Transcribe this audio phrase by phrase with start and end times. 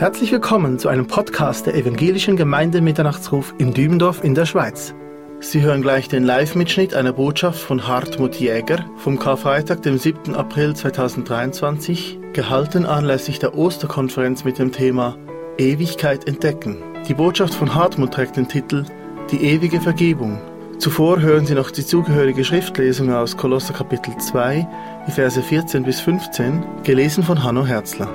[0.00, 4.94] Herzlich willkommen zu einem Podcast der Evangelischen Gemeinde Mitternachtsruf in Dübendorf in der Schweiz.
[5.40, 10.34] Sie hören gleich den Live-Mitschnitt einer Botschaft von Hartmut Jäger vom Karfreitag, dem 7.
[10.34, 15.18] April 2023, gehalten anlässlich der Osterkonferenz mit dem Thema
[15.58, 16.78] Ewigkeit entdecken.
[17.06, 18.86] Die Botschaft von Hartmut trägt den Titel
[19.30, 20.40] Die ewige Vergebung.
[20.78, 24.66] Zuvor hören Sie noch die zugehörige Schriftlesung aus Kolosser Kapitel 2,
[25.06, 28.08] die Verse 14 bis 15, gelesen von Hanno Herzler.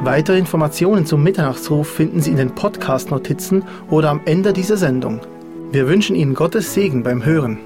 [0.00, 5.20] Weitere Informationen zum Mitternachtsruf finden Sie in den Podcast-Notizen oder am Ende dieser Sendung.
[5.72, 7.58] Wir wünschen Ihnen Gottes Segen beim Hören.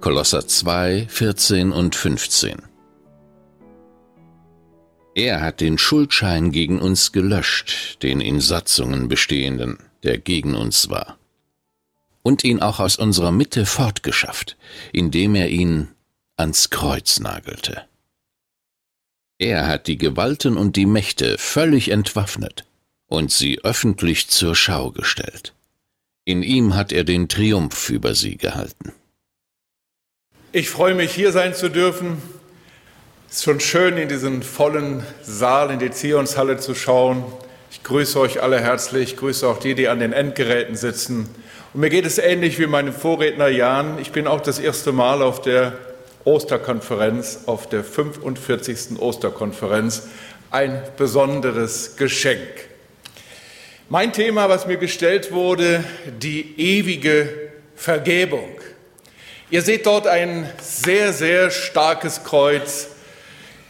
[0.00, 2.56] Kolosser 2, 14 und 15
[5.14, 11.18] Er hat den Schuldschein gegen uns gelöscht, den in Satzungen bestehenden, der gegen uns war,
[12.22, 14.56] und ihn auch aus unserer Mitte fortgeschafft,
[14.92, 15.88] indem er ihn
[16.36, 17.84] ans Kreuz nagelte.
[19.38, 22.64] Er hat die Gewalten und die Mächte völlig entwaffnet
[23.06, 25.52] und sie öffentlich zur Schau gestellt.
[26.24, 28.92] In ihm hat er den Triumph über sie gehalten.
[30.52, 32.20] Ich freue mich, hier sein zu dürfen.
[33.28, 37.22] Es ist schon schön, in diesen vollen Saal in die Zionshalle zu schauen.
[37.70, 41.28] Ich grüße euch alle herzlich, ich grüße auch die, die an den Endgeräten sitzen.
[41.74, 43.98] Und mir geht es ähnlich wie meinem Vorredner Jan.
[43.98, 45.78] Ich bin auch das erste Mal auf der
[46.26, 49.00] Osterkonferenz, auf der 45.
[49.00, 50.08] Osterkonferenz,
[50.50, 52.40] ein besonderes Geschenk.
[53.88, 55.84] Mein Thema, was mir gestellt wurde,
[56.20, 57.32] die ewige
[57.76, 58.58] Vergebung.
[59.50, 62.88] Ihr seht dort ein sehr, sehr starkes Kreuz.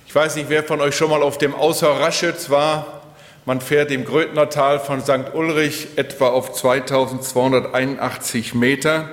[0.07, 3.03] Ich weiß nicht, wer von euch schon mal auf dem Außer Raschitz war.
[3.45, 5.35] Man fährt im Grödnertal von St.
[5.35, 9.11] Ulrich etwa auf 2281 Meter.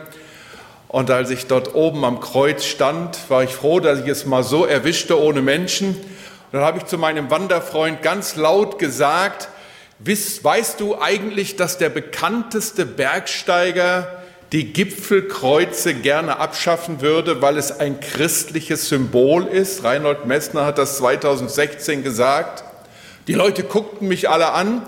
[0.94, 4.44] Und als ich dort oben am Kreuz stand, war ich froh, dass ich es mal
[4.44, 5.96] so erwischte ohne Menschen.
[5.96, 6.06] Und
[6.52, 9.50] dann habe ich zu meinem Wanderfreund ganz laut gesagt,
[9.98, 14.22] weißt du eigentlich, dass der bekannteste Bergsteiger
[14.52, 19.84] die Gipfelkreuze gerne abschaffen würde, weil es ein christliches Symbol ist?
[19.84, 22.64] Reinhold Messner hat das 2016 gesagt.
[23.26, 24.84] Die Leute guckten mich alle an.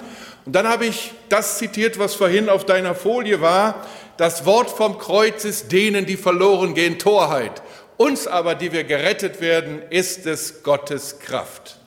[0.45, 3.87] Und dann habe ich das zitiert, was vorhin auf deiner Folie war.
[4.17, 7.61] Das Wort vom Kreuz ist denen, die verloren gehen, Torheit.
[7.97, 11.77] Uns aber, die wir gerettet werden, ist es Gottes Kraft.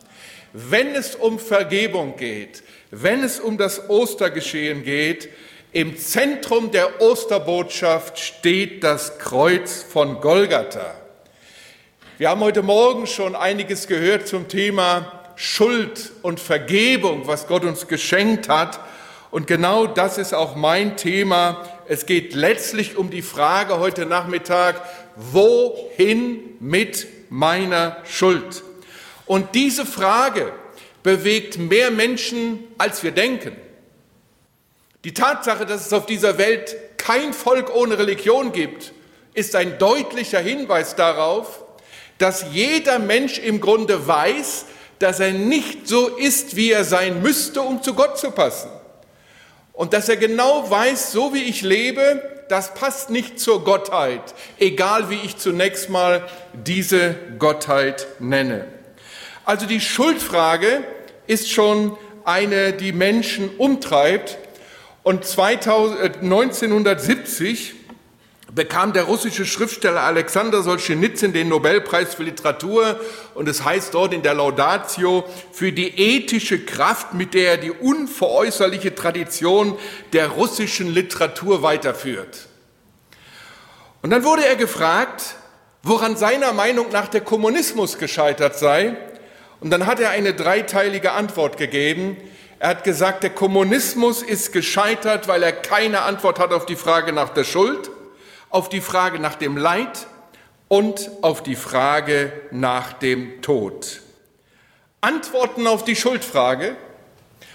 [0.53, 5.31] Wenn es um Vergebung geht, wenn es um das Ostergeschehen geht,
[5.72, 10.95] im Zentrum der Osterbotschaft steht das Kreuz von Golgatha.
[12.19, 17.87] Wir haben heute Morgen schon einiges gehört zum Thema Schuld und Vergebung, was Gott uns
[17.87, 18.81] geschenkt hat.
[19.31, 24.82] Und genau das ist auch mein Thema es geht letztlich um die Frage heute Nachmittag,
[25.16, 28.62] wohin mit meiner Schuld?
[29.25, 30.53] Und diese Frage
[31.03, 33.56] bewegt mehr Menschen, als wir denken.
[35.04, 38.93] Die Tatsache, dass es auf dieser Welt kein Volk ohne Religion gibt,
[39.32, 41.65] ist ein deutlicher Hinweis darauf,
[42.19, 44.66] dass jeder Mensch im Grunde weiß,
[44.98, 48.69] dass er nicht so ist, wie er sein müsste, um zu Gott zu passen
[49.78, 55.09] und dass er genau weiß, so wie ich lebe, das passt nicht zur Gottheit, egal
[55.09, 58.65] wie ich zunächst mal diese Gottheit nenne.
[59.44, 60.83] Also die Schuldfrage
[61.28, 64.39] ist schon eine, die Menschen umtreibt.
[65.05, 67.75] Und 1970
[68.59, 72.99] bekam der russische Schriftsteller Alexander Solzhenitsyn den Nobelpreis für Literatur
[73.35, 77.71] und es heißt dort in der Laudatio für die ethische Kraft, mit der er die
[77.71, 79.79] unveräußerliche Tradition
[80.13, 82.49] der russischen Literatur weiterführt.
[84.03, 85.37] Und dann wurde er gefragt,
[85.85, 88.97] woran seiner Meinung nach der Kommunismus gescheitert sei.
[89.61, 92.17] Und dann hat er eine dreiteilige Antwort gegeben.
[92.59, 97.13] Er hat gesagt, der Kommunismus ist gescheitert, weil er keine Antwort hat auf die Frage
[97.13, 97.93] nach der Schuld
[98.50, 100.06] auf die Frage nach dem Leid
[100.69, 104.03] und auf die Frage nach dem Tod.
[105.00, 106.77] Antworten auf die Schuldfrage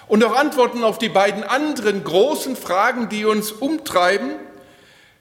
[0.08, 4.32] und auch Antworten auf die beiden anderen großen Fragen, die uns umtreiben,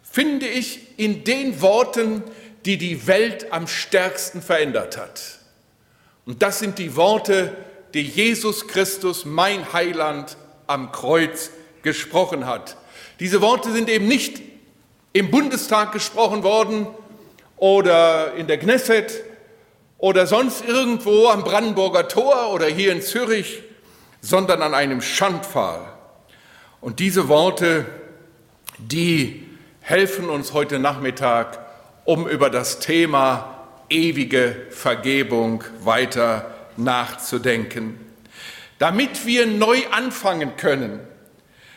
[0.02, 2.22] finde ich in den Worten,
[2.64, 5.38] die die Welt am stärksten verändert hat.
[6.26, 7.56] Und das sind die Worte,
[7.94, 10.36] die Jesus Christus, mein Heiland,
[10.66, 11.50] am Kreuz
[11.82, 12.76] gesprochen hat.
[13.18, 14.51] Diese Worte sind eben nicht
[15.12, 16.86] im Bundestag gesprochen worden
[17.56, 19.22] oder in der Knesset
[19.98, 23.62] oder sonst irgendwo am Brandenburger Tor oder hier in Zürich,
[24.20, 25.80] sondern an einem Schandpfahl.
[26.80, 27.86] Und diese Worte,
[28.78, 29.46] die
[29.80, 31.58] helfen uns heute Nachmittag,
[32.04, 38.00] um über das Thema ewige Vergebung weiter nachzudenken.
[38.82, 40.98] damit wir neu anfangen können,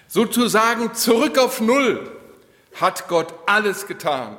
[0.08, 2.15] sozusagen zurück auf Null,
[2.80, 4.38] hat Gott alles getan.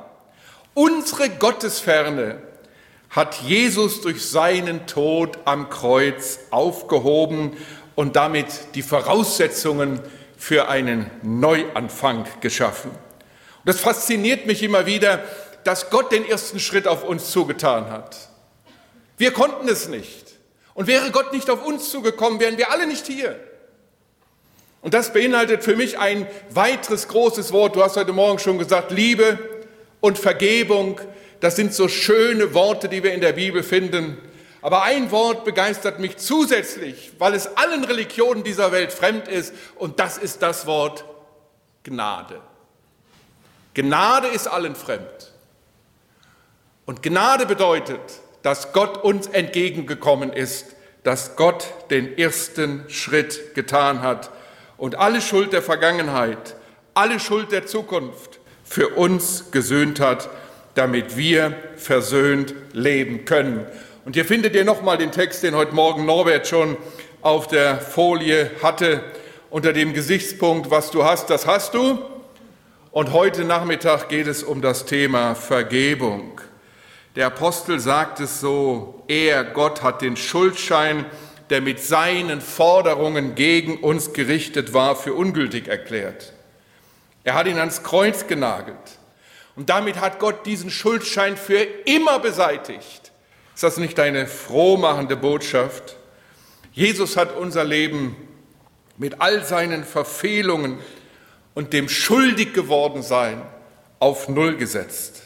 [0.73, 2.41] Unsere Gottesferne
[3.09, 7.57] hat Jesus durch seinen Tod am Kreuz aufgehoben
[7.95, 10.01] und damit die Voraussetzungen
[10.37, 12.91] für einen Neuanfang geschaffen.
[12.91, 15.23] Und das fasziniert mich immer wieder,
[15.63, 18.29] dass Gott den ersten Schritt auf uns zugetan hat.
[19.17, 20.27] Wir konnten es nicht.
[20.75, 23.39] Und wäre Gott nicht auf uns zugekommen, wären wir alle nicht hier.
[24.81, 27.75] Und das beinhaltet für mich ein weiteres großes Wort.
[27.75, 29.37] Du hast heute Morgen schon gesagt, Liebe
[29.99, 30.99] und Vergebung.
[31.39, 34.17] Das sind so schöne Worte, die wir in der Bibel finden.
[34.61, 39.99] Aber ein Wort begeistert mich zusätzlich, weil es allen Religionen dieser Welt fremd ist, und
[39.99, 41.05] das ist das Wort
[41.83, 42.41] Gnade.
[43.73, 45.33] Gnade ist allen fremd.
[46.85, 48.01] Und Gnade bedeutet,
[48.41, 54.31] dass Gott uns entgegengekommen ist, dass Gott den ersten Schritt getan hat
[54.77, 56.55] und alle Schuld der Vergangenheit,
[56.93, 60.29] alle Schuld der Zukunft für uns gesöhnt hat,
[60.75, 63.65] damit wir versöhnt leben können.
[64.05, 66.77] Und hier findet ihr nochmal den Text, den heute Morgen Norbert schon
[67.21, 69.03] auf der Folie hatte,
[69.49, 71.99] unter dem Gesichtspunkt, was du hast, das hast du.
[72.91, 76.41] Und heute Nachmittag geht es um das Thema Vergebung.
[77.15, 81.05] Der Apostel sagt es so, er, Gott, hat den Schuldschein,
[81.49, 86.33] der mit seinen Forderungen gegen uns gerichtet war, für ungültig erklärt.
[87.23, 88.77] Er hat ihn ans Kreuz genagelt.
[89.55, 93.11] Und damit hat Gott diesen Schuldschein für immer beseitigt.
[93.55, 95.95] Ist das nicht eine frohmachende Botschaft?
[96.73, 98.15] Jesus hat unser Leben
[98.97, 100.77] mit all seinen Verfehlungen
[101.55, 103.41] und dem schuldig geworden sein
[103.99, 105.23] auf Null gesetzt.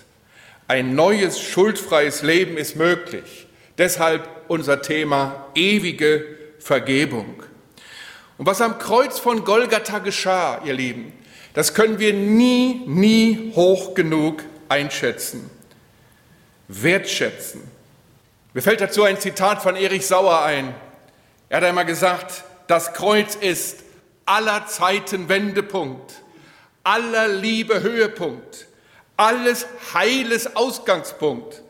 [0.68, 3.48] Ein neues, schuldfreies Leben ist möglich.
[3.78, 6.26] Deshalb unser Thema ewige
[6.60, 7.42] Vergebung.
[8.38, 11.14] Und was am Kreuz von Golgatha geschah, ihr Lieben,
[11.54, 15.50] das können wir nie, nie hoch genug einschätzen,
[16.68, 17.62] wertschätzen.
[18.54, 20.76] Mir fällt dazu ein Zitat von Erich Sauer ein.
[21.48, 23.80] Er hat einmal gesagt, das Kreuz ist
[24.26, 26.16] aller Zeiten Wendepunkt,
[26.84, 28.68] aller Liebe Höhepunkt,
[29.16, 31.62] alles Heiles Ausgangspunkt,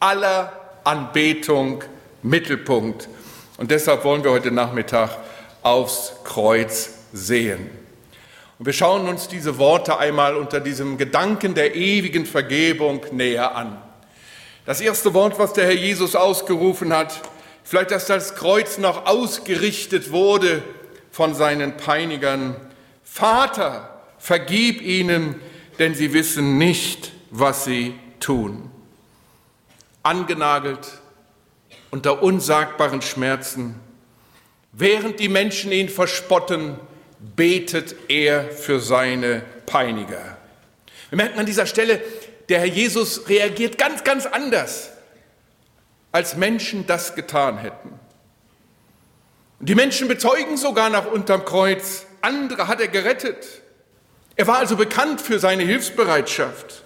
[0.00, 0.52] aller
[0.82, 1.84] Anbetung
[2.24, 3.08] Mittelpunkt.
[3.58, 5.10] Und deshalb wollen wir heute Nachmittag
[5.62, 7.70] aufs Kreuz sehen.
[8.58, 13.78] Und wir schauen uns diese Worte einmal unter diesem Gedanken der ewigen Vergebung näher an.
[14.64, 17.20] Das erste Wort, was der Herr Jesus ausgerufen hat,
[17.62, 20.62] vielleicht dass das Kreuz noch ausgerichtet wurde
[21.10, 22.56] von seinen Peinigern.
[23.02, 25.34] Vater, vergib ihnen,
[25.78, 28.70] denn sie wissen nicht, was sie tun.
[30.02, 31.02] Angenagelt
[31.94, 33.76] unter unsagbaren Schmerzen.
[34.72, 36.74] Während die Menschen ihn verspotten,
[37.36, 40.36] betet er für seine Peiniger.
[41.10, 42.02] Wir merken an dieser Stelle,
[42.48, 44.90] der Herr Jesus reagiert ganz, ganz anders,
[46.10, 47.90] als Menschen das getan hätten.
[49.60, 53.46] Und die Menschen bezeugen sogar nach unterm Kreuz, andere hat er gerettet.
[54.34, 56.82] Er war also bekannt für seine Hilfsbereitschaft.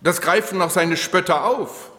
[0.00, 1.92] Das greifen auch seine Spötter auf.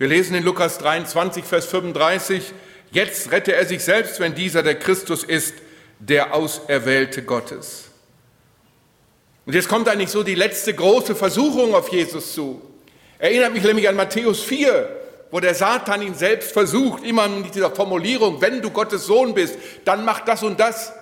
[0.00, 2.54] Wir lesen in Lukas 23, Vers 35,
[2.90, 5.52] jetzt rette er sich selbst, wenn dieser der Christus ist,
[5.98, 7.84] der Auserwählte Gottes.
[9.44, 12.62] Und jetzt kommt eigentlich so die letzte große Versuchung auf Jesus zu.
[13.18, 14.88] Erinnert mich nämlich an Matthäus 4,
[15.30, 19.58] wo der Satan ihn selbst versucht, immer mit dieser Formulierung, wenn du Gottes Sohn bist,
[19.84, 20.94] dann mach das und das,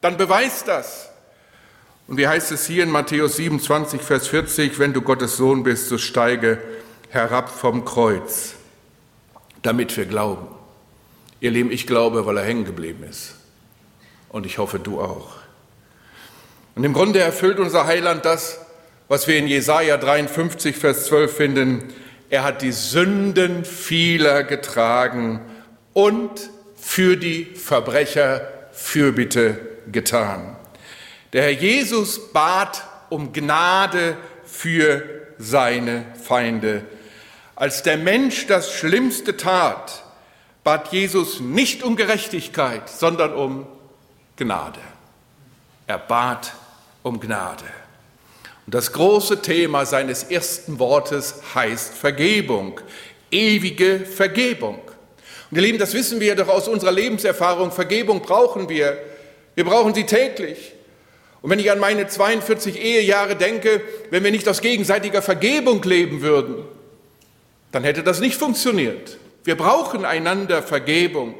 [0.00, 1.10] dann beweis das.
[2.06, 5.90] Und wie heißt es hier in Matthäus 27, Vers 40, wenn du Gottes Sohn bist,
[5.90, 6.62] so steige
[7.10, 8.54] herab vom Kreuz,
[9.62, 10.46] damit wir glauben.
[11.40, 13.34] Ihr Lieben, ich glaube, weil er hängen geblieben ist.
[14.28, 15.36] Und ich hoffe, du auch.
[16.74, 18.60] Und im Grunde erfüllt unser Heiland das,
[19.08, 21.84] was wir in Jesaja 53, Vers 12 finden.
[22.30, 25.40] Er hat die Sünden vieler getragen
[25.94, 29.58] und für die Verbrecher Fürbitte
[29.90, 30.56] getan.
[31.32, 35.02] Der Herr Jesus bat um Gnade für
[35.38, 36.84] seine Feinde.
[37.58, 40.04] Als der Mensch das Schlimmste tat,
[40.62, 43.66] bat Jesus nicht um Gerechtigkeit, sondern um
[44.36, 44.78] Gnade.
[45.88, 46.52] Er bat
[47.02, 47.64] um Gnade.
[48.64, 52.80] Und das große Thema seines ersten Wortes heißt Vergebung,
[53.32, 54.78] ewige Vergebung.
[55.50, 58.98] Und ihr Lieben, das wissen wir doch aus unserer Lebenserfahrung, Vergebung brauchen wir.
[59.56, 60.74] Wir brauchen sie täglich.
[61.42, 66.20] Und wenn ich an meine 42 Ehejahre denke, wenn wir nicht aus gegenseitiger Vergebung leben
[66.20, 66.77] würden,
[67.72, 69.18] dann hätte das nicht funktioniert.
[69.44, 71.34] Wir brauchen einander Vergebung.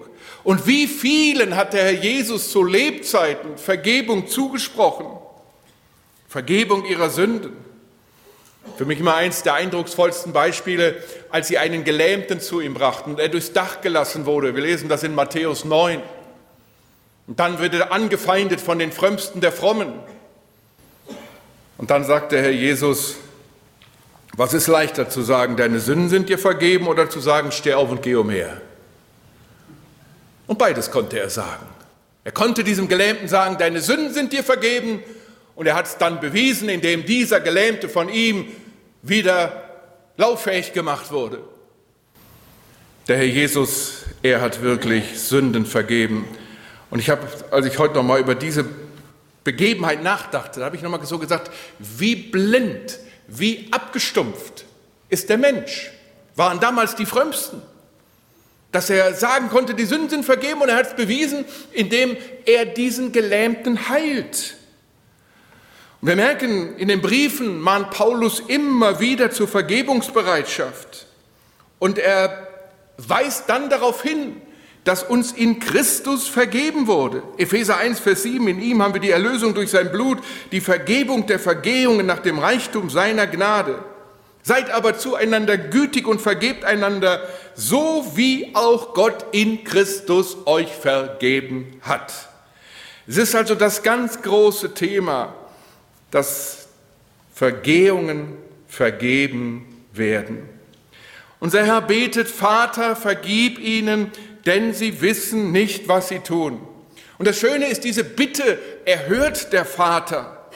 [0.44, 5.06] Und wie vielen hat der Herr Jesus zu Lebzeiten Vergebung zugesprochen?
[6.28, 7.52] Vergebung ihrer Sünden.
[8.76, 13.20] Für mich immer eins der eindrucksvollsten Beispiele, als sie einen Gelähmten zu ihm brachten und
[13.20, 14.54] er durchs Dach gelassen wurde.
[14.54, 16.00] Wir lesen das in Matthäus 9.
[17.26, 19.92] Und dann wird er angefeindet von den Frömmsten der Frommen.
[21.76, 23.16] Und dann sagt der Herr Jesus,
[24.38, 27.90] was ist leichter zu sagen, deine Sünden sind dir vergeben oder zu sagen, steh auf
[27.90, 28.62] und geh umher?
[30.46, 31.66] Und beides konnte er sagen.
[32.22, 35.02] Er konnte diesem Gelähmten sagen, deine Sünden sind dir vergeben.
[35.56, 38.46] Und er hat es dann bewiesen, indem dieser Gelähmte von ihm
[39.02, 39.64] wieder
[40.16, 41.40] lauffähig gemacht wurde.
[43.08, 46.28] Der Herr Jesus, er hat wirklich Sünden vergeben.
[46.90, 48.64] Und ich habe, als ich heute noch mal über diese
[49.42, 54.64] Begebenheit nachdachte, da habe ich noch mal so gesagt, wie blind, wie abgestumpft
[55.08, 55.92] ist der Mensch.
[56.34, 57.62] Waren damals die Frömmsten
[58.72, 62.66] dass er sagen konnte, die Sünden sind vergeben und er hat es bewiesen, indem er
[62.66, 64.56] diesen Gelähmten heilt.
[66.00, 71.06] Und wir merken, in den Briefen mahnt Paulus immer wieder zur Vergebungsbereitschaft
[71.78, 72.46] und er
[72.98, 74.40] weist dann darauf hin,
[74.88, 77.22] dass uns in Christus vergeben wurde.
[77.36, 80.16] Epheser 1, Vers 7, in ihm haben wir die Erlösung durch sein Blut,
[80.50, 83.84] die Vergebung der Vergehungen nach dem Reichtum seiner Gnade.
[84.42, 87.20] Seid aber zueinander gütig und vergebt einander,
[87.54, 92.10] so wie auch Gott in Christus euch vergeben hat.
[93.06, 95.34] Es ist also das ganz große Thema,
[96.10, 96.68] dass
[97.34, 100.48] Vergehungen vergeben werden.
[101.40, 104.10] Unser Herr betet, Vater, vergib ihnen,
[104.48, 106.66] denn sie wissen nicht, was sie tun.
[107.18, 110.48] Und das Schöne ist, diese Bitte erhört der Vater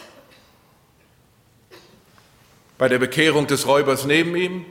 [2.78, 4.64] bei der Bekehrung des Räubers neben ihm,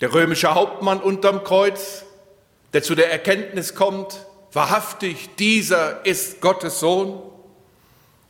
[0.00, 2.04] der römische Hauptmann unterm Kreuz,
[2.72, 7.20] der zu der Erkenntnis kommt, wahrhaftig, dieser ist Gottes Sohn.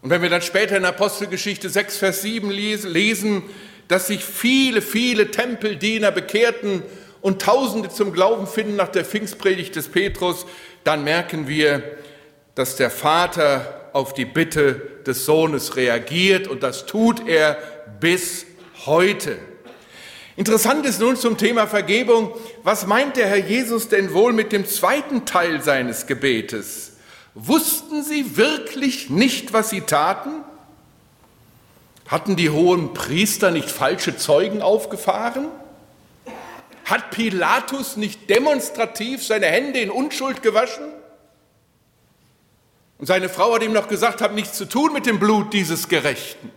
[0.00, 3.42] Und wenn wir dann später in Apostelgeschichte 6, Vers 7 lesen,
[3.86, 6.82] dass sich viele, viele Tempeldiener bekehrten
[7.22, 10.46] und Tausende zum Glauben finden nach der Pfingstpredigt des Petrus,
[10.84, 11.82] dann merken wir,
[12.54, 17.58] dass der Vater auf die Bitte des Sohnes reagiert und das tut er
[18.00, 18.46] bis
[18.86, 19.38] heute.
[20.36, 24.66] Interessant ist nun zum Thema Vergebung, was meint der Herr Jesus denn wohl mit dem
[24.66, 26.92] zweiten Teil seines Gebetes?
[27.34, 30.42] Wussten sie wirklich nicht, was sie taten?
[32.06, 35.48] Hatten die hohen Priester nicht falsche Zeugen aufgefahren?
[36.90, 40.86] Hat Pilatus nicht demonstrativ seine Hände in Unschuld gewaschen?
[42.98, 45.86] Und seine Frau hat ihm noch gesagt, hat nichts zu tun mit dem Blut dieses
[45.88, 46.50] Gerechten.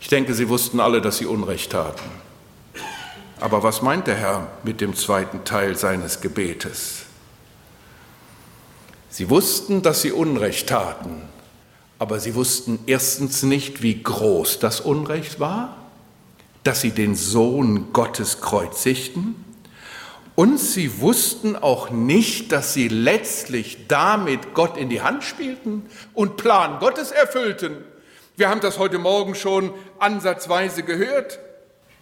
[0.00, 2.02] Ich denke, sie wussten alle, dass sie Unrecht taten.
[3.40, 7.02] Aber was meint der Herr mit dem zweiten Teil seines Gebetes?
[9.10, 11.28] Sie wussten, dass sie Unrecht taten,
[11.98, 15.81] aber sie wussten erstens nicht, wie groß das Unrecht war,
[16.64, 19.42] dass sie den Sohn Gottes kreuzigten,
[20.34, 26.38] und sie wussten auch nicht, dass sie letztlich damit Gott in die Hand spielten und
[26.38, 27.76] Plan Gottes erfüllten.
[28.36, 31.38] Wir haben das heute Morgen schon ansatzweise gehört.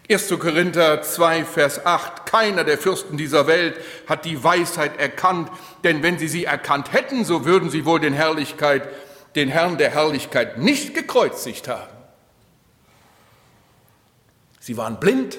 [0.09, 0.29] 1.
[0.39, 2.25] Korinther 2, Vers 8.
[2.27, 3.75] Keiner der Fürsten dieser Welt
[4.09, 5.51] hat die Weisheit erkannt,
[5.83, 8.89] denn wenn sie sie erkannt hätten, so würden sie wohl den Herrlichkeit,
[9.35, 12.00] den Herrn der Herrlichkeit nicht gekreuzigt haben.
[14.61, 15.39] Sie waren blind,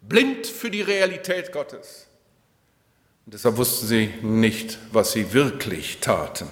[0.00, 2.06] blind für die Realität Gottes.
[3.26, 6.48] Und deshalb wussten sie nicht, was sie wirklich taten.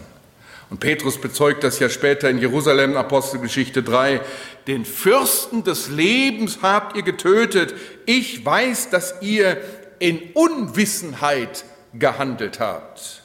[0.68, 4.20] Und Petrus bezeugt das ja später in Jerusalem, Apostelgeschichte 3.
[4.66, 7.74] Den Fürsten des Lebens habt ihr getötet.
[8.06, 9.58] Ich weiß, dass ihr
[9.98, 13.22] in Unwissenheit gehandelt habt.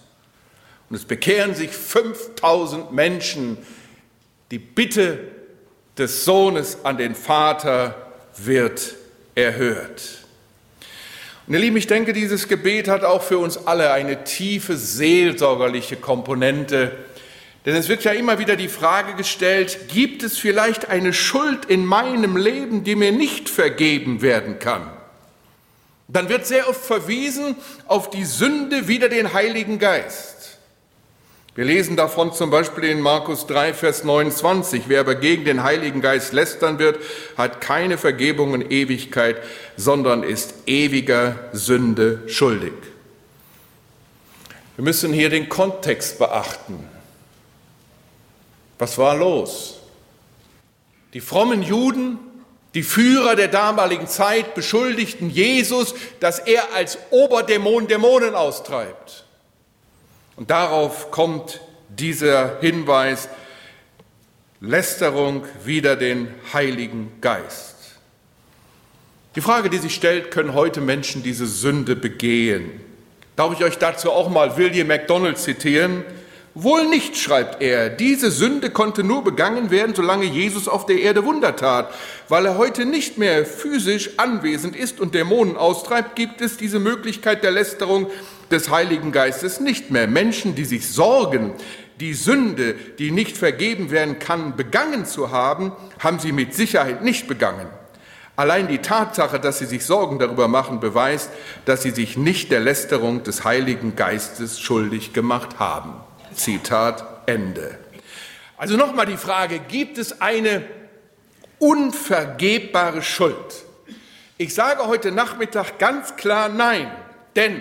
[0.89, 3.57] Und es bekehren sich 5000 Menschen.
[4.51, 5.19] Die Bitte
[5.98, 8.06] des Sohnes an den Vater
[8.46, 8.96] wird
[9.36, 10.20] erhört.
[11.48, 15.96] Und ihr Lieben, ich denke, dieses Gebet hat auch für uns alle eine tiefe seelsorgerliche
[15.96, 16.91] Komponente.
[17.65, 21.86] Denn es wird ja immer wieder die Frage gestellt, gibt es vielleicht eine Schuld in
[21.86, 24.91] meinem Leben, die mir nicht vergeben werden kann?
[26.10, 30.56] Dann wird sehr oft verwiesen auf die Sünde wider den Heiligen Geist.
[31.57, 34.83] Wir lesen davon zum Beispiel in Markus 3, Vers 29.
[34.89, 36.99] Wer aber gegen den Heiligen Geist lästern wird,
[37.35, 39.37] hat keine Vergebung in Ewigkeit,
[39.75, 42.73] sondern ist ewiger Sünde schuldig.
[44.75, 46.87] Wir müssen hier den Kontext beachten.
[48.77, 49.79] Was war los?
[51.15, 52.19] Die frommen Juden,
[52.75, 59.26] Die Führer der damaligen Zeit beschuldigten Jesus, dass er als Oberdämon Dämonen austreibt.
[60.38, 63.27] Und darauf kommt dieser Hinweis,
[64.62, 67.75] Lästerung wider den Heiligen Geist.
[69.36, 72.70] Die Frage, die sich stellt, können heute Menschen diese Sünde begehen?
[73.36, 76.03] Darf ich euch dazu auch mal William MacDonald zitieren?
[76.53, 81.24] Wohl nicht, schreibt er, diese Sünde konnte nur begangen werden, solange Jesus auf der Erde
[81.24, 81.91] Wunder tat.
[82.29, 87.44] Weil er heute nicht mehr physisch anwesend ist und Dämonen austreibt, gibt es diese Möglichkeit
[87.44, 88.08] der Lästerung
[88.51, 90.08] des Heiligen Geistes nicht mehr.
[90.08, 91.54] Menschen, die sich sorgen,
[92.00, 97.27] die Sünde, die nicht vergeben werden kann, begangen zu haben, haben sie mit Sicherheit nicht
[97.27, 97.68] begangen.
[98.36, 101.32] Allein die Tatsache, dass sie sich Sorgen darüber machen, beweist,
[101.66, 105.96] dass sie sich nicht der Lästerung des Heiligen Geistes schuldig gemacht haben.
[106.36, 107.80] Zitat Ende.
[108.56, 110.63] Also nochmal die Frage, gibt es eine
[111.58, 113.66] unvergebbare Schuld?
[114.38, 116.92] Ich sage heute Nachmittag ganz klar nein,
[117.36, 117.60] denn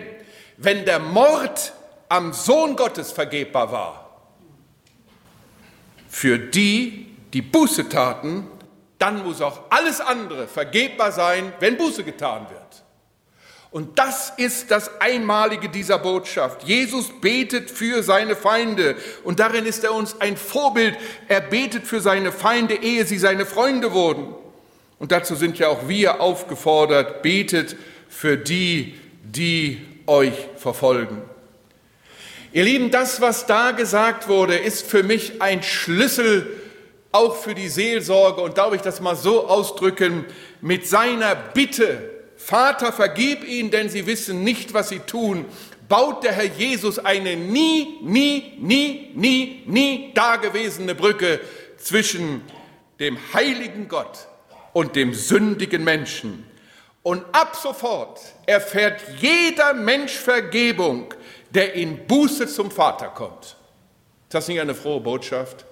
[0.57, 1.73] wenn der Mord
[2.09, 4.07] am Sohn Gottes vergebbar war,
[6.09, 8.49] für die, die Buße taten,
[8.99, 12.67] dann muss auch alles andere vergebbar sein, wenn Buße getan wird.
[13.71, 16.63] Und das ist das Einmalige dieser Botschaft.
[16.63, 20.97] Jesus betet für seine Feinde und darin ist er uns ein Vorbild.
[21.29, 24.35] Er betet für seine Feinde, ehe sie seine Freunde wurden.
[24.99, 27.77] Und dazu sind ja auch wir aufgefordert, betet
[28.09, 31.23] für die, die euch verfolgen.
[32.53, 36.47] Ihr Lieben, das, was da gesagt wurde, ist für mich ein Schlüssel
[37.13, 40.25] auch für die Seelsorge und darf ich das mal so ausdrücken,
[40.61, 45.47] mit seiner Bitte, Vater, vergib ihnen, denn sie wissen nicht, was sie tun,
[45.89, 51.41] baut der Herr Jesus eine nie, nie, nie, nie, nie dagewesene Brücke
[51.79, 52.43] zwischen
[53.01, 54.29] dem heiligen Gott
[54.73, 56.45] und dem sündigen Menschen.
[57.07, 61.15] Und ab sofort erfährt jeder Mensch Vergebung,
[61.51, 63.45] der in Buße zum Vater kommt.
[63.45, 63.57] Ist
[64.31, 65.67] das nicht eine frohe Botschaft?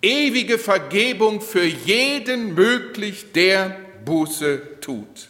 [0.00, 5.28] Ewige Vergebung für jeden möglich, der Buße tut.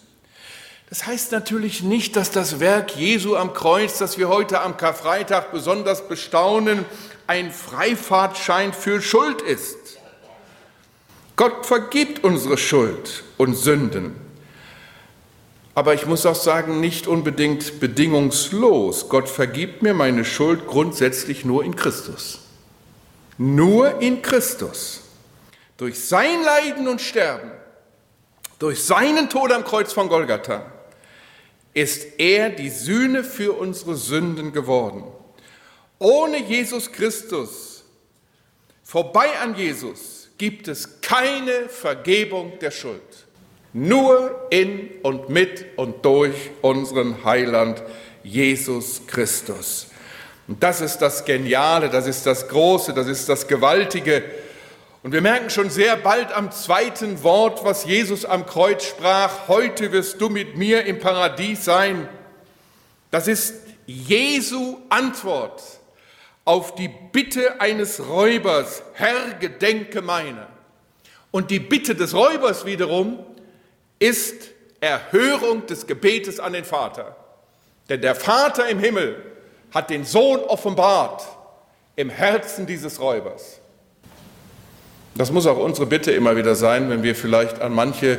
[0.88, 5.50] Das heißt natürlich nicht, dass das Werk Jesu am Kreuz, das wir heute am Karfreitag
[5.50, 6.84] besonders bestaunen,
[7.26, 9.98] ein Freifahrtschein für Schuld ist.
[11.34, 14.27] Gott vergibt unsere Schuld und Sünden
[15.78, 19.08] aber ich muss auch sagen, nicht unbedingt bedingungslos.
[19.08, 22.40] Gott vergibt mir meine Schuld grundsätzlich nur in Christus.
[23.36, 25.02] Nur in Christus.
[25.76, 27.52] Durch sein Leiden und Sterben,
[28.58, 30.66] durch seinen Tod am Kreuz von Golgatha,
[31.74, 35.04] ist er die Sühne für unsere Sünden geworden.
[36.00, 37.84] Ohne Jesus Christus,
[38.82, 43.27] vorbei an Jesus, gibt es keine Vergebung der Schuld.
[43.72, 47.82] Nur in und mit und durch unseren Heiland
[48.22, 49.88] Jesus Christus.
[50.46, 54.24] Und das ist das Geniale, das ist das Große, das ist das Gewaltige.
[55.02, 59.92] Und wir merken schon sehr bald am zweiten Wort, was Jesus am Kreuz sprach, heute
[59.92, 62.08] wirst du mit mir im Paradies sein.
[63.10, 63.54] Das ist
[63.86, 65.62] Jesu Antwort
[66.44, 70.48] auf die Bitte eines Räubers, Herr, gedenke meiner.
[71.30, 73.18] Und die Bitte des Räubers wiederum
[73.98, 77.16] ist Erhörung des Gebetes an den Vater.
[77.88, 79.16] Denn der Vater im Himmel
[79.72, 81.26] hat den Sohn offenbart
[81.96, 83.60] im Herzen dieses Räubers.
[85.14, 88.18] Das muss auch unsere Bitte immer wieder sein, wenn wir vielleicht an manche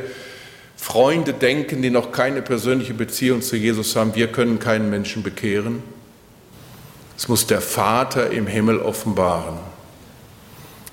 [0.76, 4.14] Freunde denken, die noch keine persönliche Beziehung zu Jesus haben.
[4.14, 5.82] Wir können keinen Menschen bekehren.
[7.16, 9.58] Es muss der Vater im Himmel offenbaren.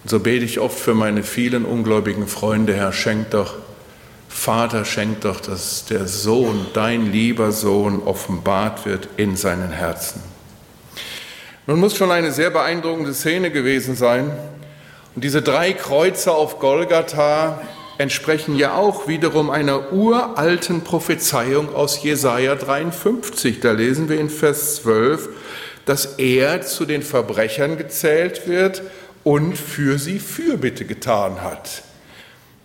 [0.05, 3.55] so bete ich oft für meine vielen ungläubigen Freunde, Herr, schenk doch
[4.39, 10.21] Vater, schenk doch, dass der Sohn, dein lieber Sohn, offenbart wird in seinen Herzen.
[11.65, 14.31] Nun muss schon eine sehr beeindruckende Szene gewesen sein.
[15.15, 17.61] Und diese drei Kreuze auf Golgatha
[17.97, 23.59] entsprechen ja auch wiederum einer uralten Prophezeiung aus Jesaja 53.
[23.59, 25.29] Da lesen wir in Vers 12,
[25.85, 28.83] dass er zu den Verbrechern gezählt wird
[29.23, 31.83] und für sie Fürbitte getan hat.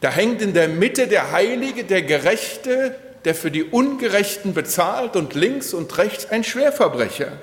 [0.03, 5.35] Da hängt in der Mitte der Heilige, der Gerechte, der für die Ungerechten bezahlt und
[5.35, 7.39] links und rechts ein Schwerverbrecher.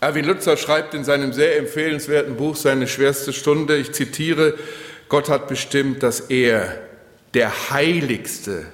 [0.00, 4.54] Erwin Lutzer schreibt in seinem sehr empfehlenswerten Buch Seine schwerste Stunde, ich zitiere,
[5.08, 6.76] Gott hat bestimmt, dass er,
[7.34, 8.66] der Heiligste,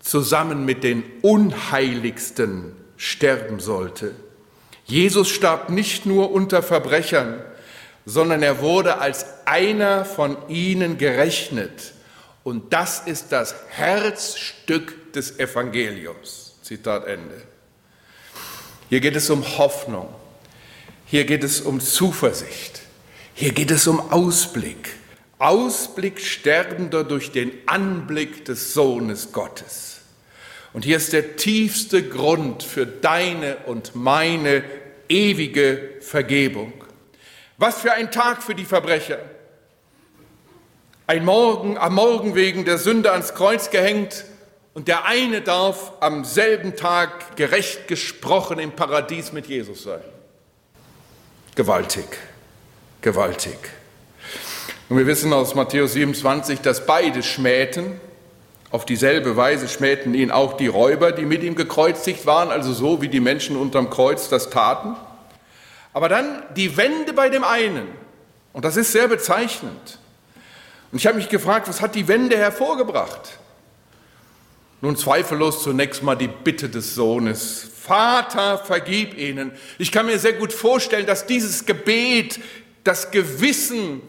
[0.00, 4.12] zusammen mit den Unheiligsten sterben sollte.
[4.86, 7.42] Jesus starb nicht nur unter Verbrechern,
[8.06, 11.92] sondern er wurde als einer von ihnen gerechnet
[12.44, 16.54] Und das ist das Herzstück des Evangeliums.
[16.62, 17.42] Zitat Ende.
[18.88, 20.08] Hier geht es um Hoffnung.
[21.06, 22.82] Hier geht es um Zuversicht.
[23.34, 24.94] Hier geht es um Ausblick.
[25.38, 29.98] Ausblick Sterbender durch den Anblick des Sohnes Gottes.
[30.72, 34.62] Und hier ist der tiefste Grund für deine und meine
[35.08, 36.72] ewige Vergebung.
[37.58, 39.18] Was für ein Tag für die Verbrecher.
[41.06, 44.24] Ein Morgen, am Morgen wegen der Sünde ans Kreuz gehängt
[44.74, 50.02] und der eine darf am selben Tag gerecht gesprochen im Paradies mit Jesus sein.
[51.54, 52.04] Gewaltig,
[53.00, 53.56] gewaltig.
[54.90, 57.98] Und wir wissen aus Matthäus 27, dass beide schmähten,
[58.70, 63.00] auf dieselbe Weise schmähten ihn auch die Räuber, die mit ihm gekreuzigt waren, also so
[63.00, 64.96] wie die Menschen unterm Kreuz das taten.
[65.96, 67.88] Aber dann die Wende bei dem einen,
[68.52, 69.98] und das ist sehr bezeichnend.
[70.92, 73.38] Und ich habe mich gefragt, was hat die Wende hervorgebracht?
[74.82, 77.66] Nun zweifellos zunächst mal die Bitte des Sohnes.
[77.82, 79.52] Vater, vergib ihnen.
[79.78, 82.40] Ich kann mir sehr gut vorstellen, dass dieses Gebet
[82.84, 84.02] das Gewissen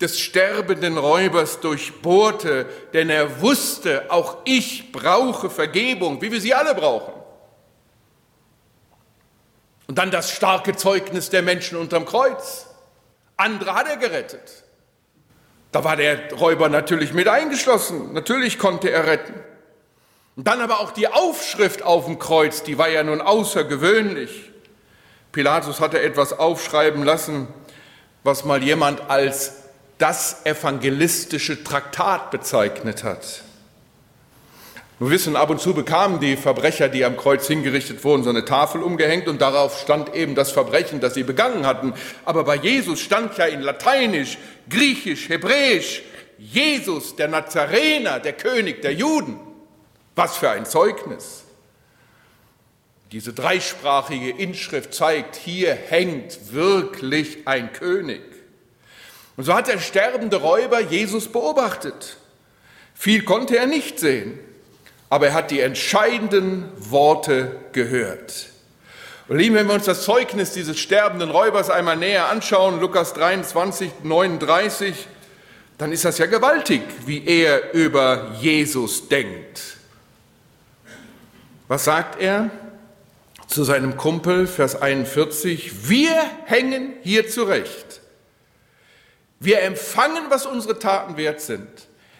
[0.00, 6.74] des sterbenden Räubers durchbohrte, denn er wusste, auch ich brauche Vergebung, wie wir sie alle
[6.74, 7.17] brauchen.
[9.88, 12.66] Und dann das starke Zeugnis der Menschen unterm Kreuz.
[13.36, 14.62] Andere hat er gerettet.
[15.72, 18.12] Da war der Räuber natürlich mit eingeschlossen.
[18.12, 19.34] Natürlich konnte er retten.
[20.36, 24.50] Und dann aber auch die Aufschrift auf dem Kreuz, die war ja nun außergewöhnlich.
[25.32, 27.48] Pilatus hatte etwas aufschreiben lassen,
[28.24, 29.54] was mal jemand als
[29.98, 33.42] das evangelistische Traktat bezeichnet hat.
[35.00, 38.44] Wir wissen, ab und zu bekamen die Verbrecher, die am Kreuz hingerichtet wurden, so eine
[38.44, 41.94] Tafel umgehängt und darauf stand eben das Verbrechen, das sie begangen hatten.
[42.24, 46.02] Aber bei Jesus stand ja in Lateinisch, Griechisch, Hebräisch,
[46.36, 49.38] Jesus, der Nazarener, der König der Juden.
[50.16, 51.44] Was für ein Zeugnis.
[53.12, 58.20] Diese dreisprachige Inschrift zeigt, hier hängt wirklich ein König.
[59.36, 62.16] Und so hat der sterbende Räuber Jesus beobachtet.
[62.94, 64.40] Viel konnte er nicht sehen
[65.10, 68.48] aber er hat die entscheidenden Worte gehört.
[69.28, 73.90] Und lieben, wenn wir uns das Zeugnis dieses sterbenden Räubers einmal näher anschauen, Lukas 23,
[74.02, 75.06] 39,
[75.76, 79.76] dann ist das ja gewaltig, wie er über Jesus denkt.
[81.68, 82.50] Was sagt er
[83.46, 85.88] zu seinem Kumpel, Vers 41?
[85.88, 88.00] Wir hängen hier zurecht.
[89.40, 91.68] Wir empfangen, was unsere Taten wert sind.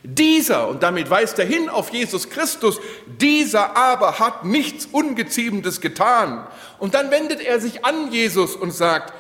[0.03, 6.47] Dieser, und damit weist er hin auf Jesus Christus, dieser aber hat nichts Ungeziemendes getan.
[6.79, 9.13] Und dann wendet er sich an Jesus und sagt,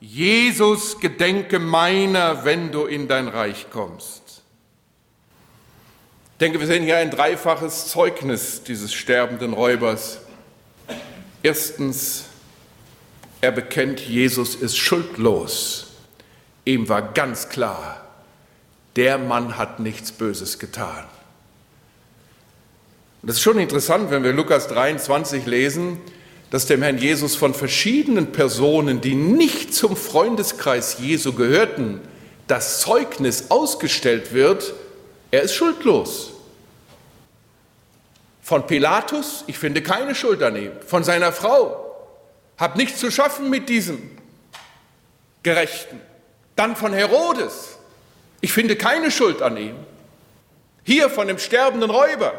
[0.00, 4.22] Jesus, gedenke meiner, wenn du in dein Reich kommst.
[6.32, 10.20] Ich denke, wir sehen hier ein dreifaches Zeugnis dieses sterbenden Räubers.
[11.42, 12.24] Erstens,
[13.42, 15.88] er bekennt, Jesus ist schuldlos.
[16.64, 18.09] Ihm war ganz klar,
[18.96, 21.04] der Mann hat nichts Böses getan.
[23.22, 26.00] Und das ist schon interessant, wenn wir Lukas 23 lesen,
[26.50, 32.00] dass dem Herrn Jesus von verschiedenen Personen, die nicht zum Freundeskreis Jesu gehörten,
[32.48, 34.74] das Zeugnis ausgestellt wird,
[35.30, 36.32] er ist schuldlos.
[38.42, 40.72] Von Pilatus, ich finde keine Schuld an ihm.
[40.84, 41.94] Von seiner Frau,
[42.58, 44.10] hab nichts zu schaffen mit diesem
[45.44, 46.00] Gerechten.
[46.56, 47.78] Dann von Herodes,
[48.40, 49.76] ich finde keine Schuld an ihm.
[50.84, 52.32] Hier von dem sterbenden Räuber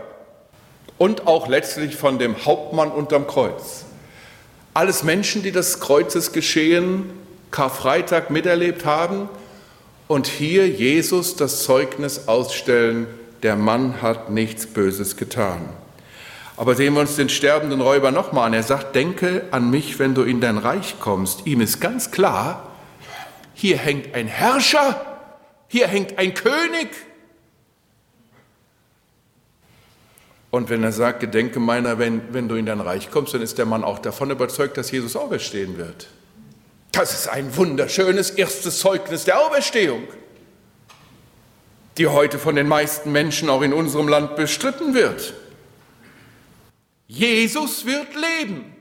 [0.97, 3.85] und auch letztlich von dem Hauptmann unterm Kreuz.
[4.73, 7.11] Alles Menschen, die das Kreuzesgeschehen
[7.51, 9.29] Karfreitag miterlebt haben
[10.07, 13.07] und hier Jesus das Zeugnis ausstellen,
[13.43, 15.69] der Mann hat nichts Böses getan.
[16.57, 18.53] Aber sehen wir uns den sterbenden Räuber nochmal an.
[18.53, 21.45] Er sagt, denke an mich, wenn du in dein Reich kommst.
[21.47, 22.67] Ihm ist ganz klar,
[23.53, 25.10] hier hängt ein Herrscher
[25.71, 26.89] hier hängt ein König.
[30.49, 33.57] Und wenn er sagt, gedenke meiner, wenn, wenn du in dein Reich kommst, dann ist
[33.57, 36.09] der Mann auch davon überzeugt, dass Jesus auferstehen wird.
[36.91, 40.03] Das ist ein wunderschönes erstes Zeugnis der Auferstehung,
[41.97, 45.33] die heute von den meisten Menschen auch in unserem Land bestritten wird.
[47.07, 48.75] Jesus wird leben.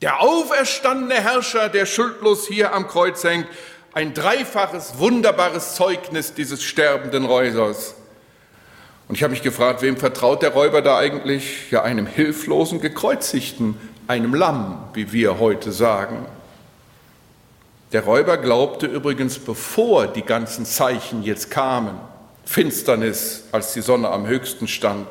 [0.00, 3.48] Der auferstandene Herrscher, der schuldlos hier am Kreuz hängt,
[3.94, 7.94] ein dreifaches, wunderbares Zeugnis dieses sterbenden Räubers.
[9.08, 11.70] Und ich habe mich gefragt, wem vertraut der Räuber da eigentlich?
[11.70, 13.76] Ja, einem hilflosen Gekreuzigten,
[14.06, 16.26] einem Lamm, wie wir heute sagen.
[17.92, 22.00] Der Räuber glaubte übrigens, bevor die ganzen Zeichen jetzt kamen,
[22.46, 25.08] Finsternis, als die Sonne am höchsten stand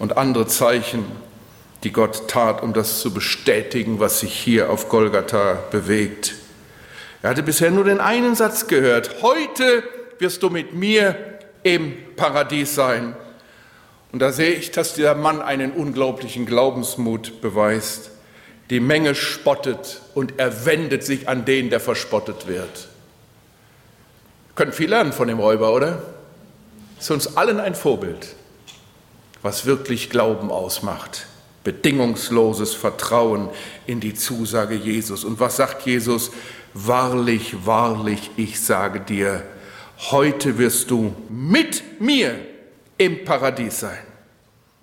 [0.00, 1.04] und andere Zeichen,
[1.84, 6.34] die Gott tat, um das zu bestätigen, was sich hier auf Golgatha bewegt.
[7.26, 9.82] Er hatte bisher nur den einen Satz gehört, heute
[10.20, 11.16] wirst du mit mir
[11.64, 13.16] im Paradies sein.
[14.12, 18.12] Und da sehe ich, dass dieser Mann einen unglaublichen Glaubensmut beweist.
[18.70, 22.86] Die Menge spottet und er wendet sich an den, der verspottet wird.
[24.54, 26.02] Können viel lernen von dem Räuber, oder?
[26.96, 28.36] Ist uns allen ein Vorbild,
[29.42, 31.26] was wirklich Glauben ausmacht.
[31.64, 33.48] Bedingungsloses Vertrauen
[33.84, 35.24] in die Zusage Jesus.
[35.24, 36.30] Und was sagt Jesus?
[36.78, 39.42] Wahrlich, wahrlich, ich sage dir,
[40.10, 42.38] heute wirst du mit mir
[42.98, 43.96] im Paradies sein.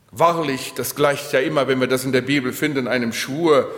[0.10, 3.72] Wahrlich, das gleicht ja immer, wenn wir das in der Bibel finden, einem Schwur.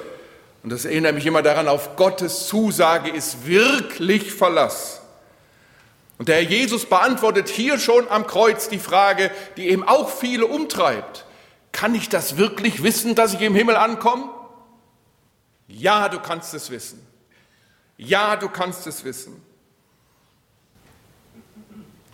[0.64, 5.02] Und das erinnert mich immer daran, auf Gottes Zusage ist wirklich Verlass.
[6.18, 10.46] Und der Herr Jesus beantwortet hier schon am Kreuz die Frage, die eben auch viele
[10.46, 11.26] umtreibt.
[11.74, 14.30] Kann ich das wirklich wissen, dass ich im Himmel ankomme?
[15.68, 17.06] Ja, du kannst es wissen.
[17.98, 19.42] Ja, du kannst es wissen.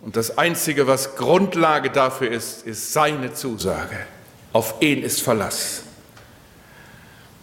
[0.00, 4.06] Und das Einzige, was Grundlage dafür ist, ist seine Zusage.
[4.52, 5.82] Auf ihn ist Verlass.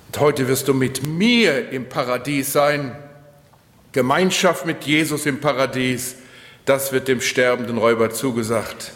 [0.08, 2.98] Und heute wirst du mit mir im Paradies sein.
[3.92, 6.16] Gemeinschaft mit Jesus im Paradies
[6.70, 8.92] das wird dem sterbenden Räuber zugesagt.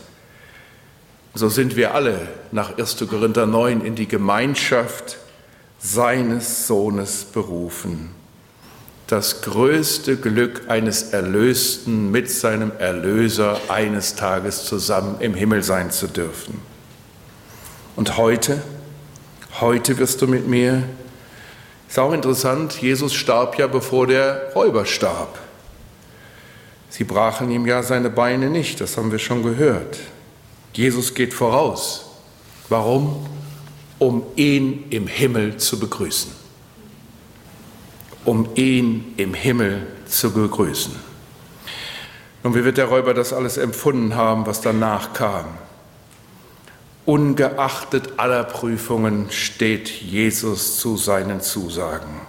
[1.33, 3.03] So sind wir alle nach 1.
[3.09, 5.17] Korinther 9 in die Gemeinschaft
[5.79, 8.11] seines Sohnes berufen.
[9.07, 16.07] Das größte Glück eines Erlösten mit seinem Erlöser eines Tages zusammen im Himmel sein zu
[16.07, 16.59] dürfen.
[17.95, 18.61] Und heute,
[19.59, 20.83] heute wirst du mit mir,
[21.87, 25.37] ist auch interessant, Jesus starb ja bevor der Räuber starb.
[26.89, 29.99] Sie brachen ihm ja seine Beine nicht, das haben wir schon gehört.
[30.73, 32.05] Jesus geht voraus.
[32.69, 33.27] Warum?
[33.99, 36.42] Um ihn im Himmel zu begrüßen.
[38.25, 40.93] Um ihn im Himmel zu begrüßen.
[42.43, 45.45] Und wie wird der Räuber das alles empfunden haben, was danach kam?
[47.05, 52.21] Ungeachtet aller Prüfungen steht Jesus zu seinen Zusagen.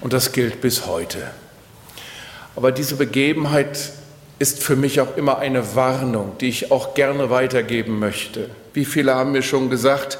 [0.00, 1.30] Und das gilt bis heute.
[2.56, 3.92] Aber diese Begebenheit
[4.38, 8.50] ist für mich auch immer eine Warnung, die ich auch gerne weitergeben möchte.
[8.74, 10.18] Wie viele haben mir schon gesagt,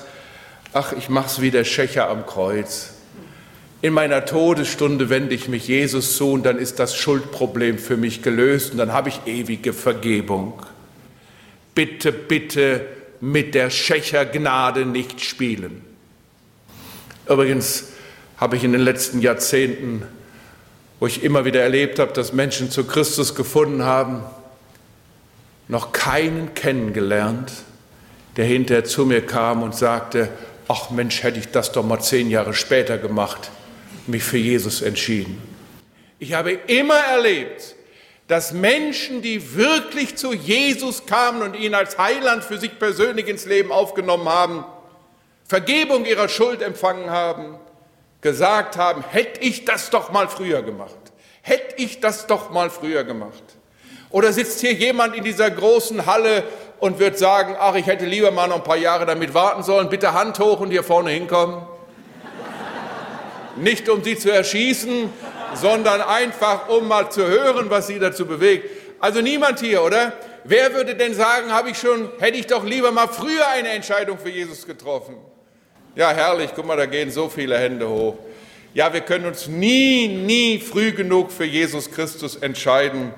[0.73, 2.95] ach, ich mach's wie der Schächer am Kreuz.
[3.83, 8.23] In meiner Todesstunde wende ich mich Jesus zu und dann ist das Schuldproblem für mich
[8.23, 10.63] gelöst und dann habe ich ewige Vergebung.
[11.75, 12.87] Bitte, bitte
[13.21, 15.85] mit der Schächergnade nicht spielen.
[17.29, 17.89] Übrigens
[18.39, 20.03] habe ich in den letzten Jahrzehnten
[21.03, 24.23] wo ich immer wieder erlebt habe, dass Menschen zu Christus gefunden haben,
[25.67, 27.51] noch keinen kennengelernt,
[28.37, 30.29] der hinterher zu mir kam und sagte,
[30.69, 33.51] ach Mensch, hätte ich das doch mal zehn Jahre später gemacht,
[34.07, 35.41] mich für Jesus entschieden.
[36.19, 37.75] Ich habe immer erlebt,
[38.29, 43.45] dass Menschen, die wirklich zu Jesus kamen und ihn als Heiland für sich persönlich ins
[43.45, 44.65] Leben aufgenommen haben,
[45.47, 47.57] Vergebung ihrer Schuld empfangen haben,
[48.21, 50.97] gesagt haben, hätte ich das doch mal früher gemacht.
[51.43, 53.43] Hätte ich das doch mal früher gemacht.
[54.11, 56.45] Oder sitzt hier jemand in dieser großen Halle
[56.79, 59.89] und wird sagen, ach, ich hätte lieber mal noch ein paar Jahre damit warten sollen,
[59.89, 61.63] bitte Hand hoch und hier vorne hinkommen.
[63.57, 65.11] Nicht um sie zu erschießen,
[65.55, 68.71] sondern einfach um mal zu hören, was sie dazu bewegt.
[69.01, 70.13] Also niemand hier, oder?
[70.45, 74.19] Wer würde denn sagen, habe ich schon, hätte ich doch lieber mal früher eine Entscheidung
[74.19, 75.17] für Jesus getroffen?
[75.95, 78.17] Ja, herrlich, guck mal, da gehen so viele Hände hoch.
[78.75, 83.13] Ja, wir können uns nie, nie früh genug für Jesus Christus entscheiden.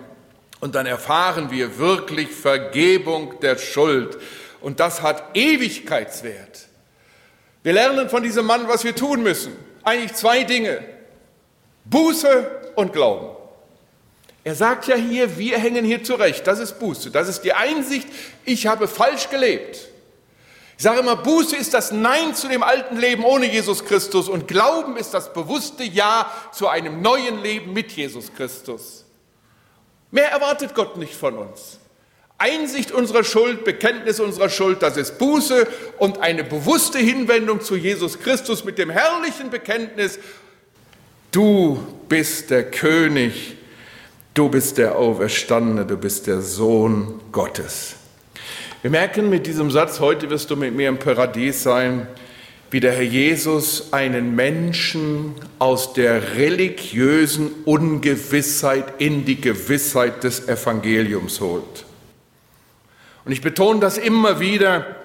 [0.60, 4.18] Und dann erfahren wir wirklich Vergebung der Schuld.
[4.60, 6.66] Und das hat Ewigkeitswert.
[7.62, 9.52] Wir lernen von diesem Mann, was wir tun müssen.
[9.84, 10.82] Eigentlich zwei Dinge.
[11.84, 13.36] Buße und Glauben.
[14.42, 16.46] Er sagt ja hier, wir hängen hier zurecht.
[16.46, 17.10] Das ist Buße.
[17.10, 18.08] Das ist die Einsicht,
[18.44, 19.88] ich habe falsch gelebt.
[20.76, 24.48] Ich sage immer, Buße ist das Nein zu dem alten Leben ohne Jesus Christus und
[24.48, 29.04] Glauben ist das bewusste Ja zu einem neuen Leben mit Jesus Christus.
[30.10, 31.78] Mehr erwartet Gott nicht von uns.
[32.38, 35.66] Einsicht unserer Schuld, Bekenntnis unserer Schuld, das ist Buße
[35.98, 40.18] und eine bewusste Hinwendung zu Jesus Christus mit dem herrlichen Bekenntnis,
[41.30, 43.56] du bist der König,
[44.34, 47.94] du bist der Auferstandene, du bist der Sohn Gottes.
[48.82, 52.06] Wir merken mit diesem Satz, heute wirst du mit mir im Paradies sein,
[52.70, 61.40] wie der Herr Jesus einen Menschen aus der religiösen Ungewissheit in die Gewissheit des Evangeliums
[61.40, 61.83] holt.
[63.24, 64.96] Und ich betone das immer wieder,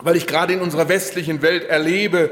[0.00, 2.30] weil ich gerade in unserer westlichen Welt erlebe,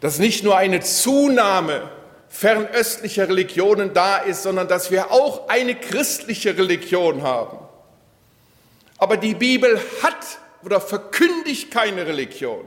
[0.00, 1.90] dass nicht nur eine Zunahme
[2.28, 7.58] fernöstlicher Religionen da ist, sondern dass wir auch eine christliche Religion haben.
[8.98, 12.64] Aber die Bibel hat oder verkündigt keine Religion.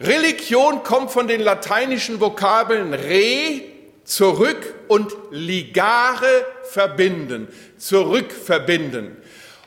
[0.00, 3.62] Religion kommt von den lateinischen Vokabeln re,
[4.04, 9.16] zurück und ligare, verbinden, zurückverbinden.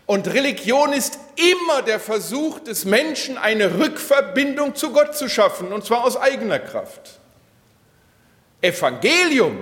[0.07, 5.85] Und Religion ist immer der Versuch des Menschen, eine Rückverbindung zu Gott zu schaffen, und
[5.85, 7.19] zwar aus eigener Kraft.
[8.61, 9.57] Evangelium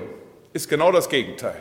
[0.53, 1.60] ist genau das Gegenteil.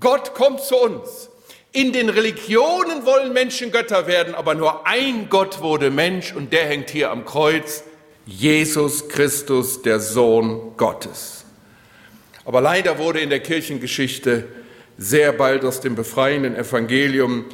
[0.00, 1.30] Gott kommt zu uns.
[1.72, 6.66] In den Religionen wollen Menschen Götter werden, aber nur ein Gott wurde Mensch und der
[6.66, 7.84] hängt hier am Kreuz,
[8.26, 11.44] Jesus Christus, der Sohn Gottes.
[12.44, 14.46] Aber leider wurde in der Kirchengeschichte
[14.96, 17.46] sehr bald aus dem befreienden Evangelium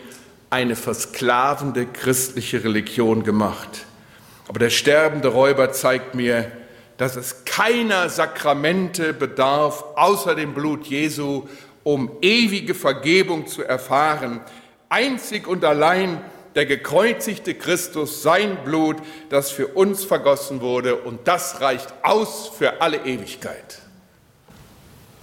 [0.50, 3.87] eine versklavende christliche Religion gemacht.
[4.48, 6.50] Aber der sterbende Räuber zeigt mir,
[6.96, 11.48] dass es keiner Sakramente bedarf außer dem Blut Jesu,
[11.83, 14.40] um ewige Vergebung zu erfahren.
[14.88, 16.20] Einzig und allein
[16.57, 18.96] der gekreuzigte Christus, sein Blut,
[19.29, 23.79] das für uns vergossen wurde, und das reicht aus für alle Ewigkeit.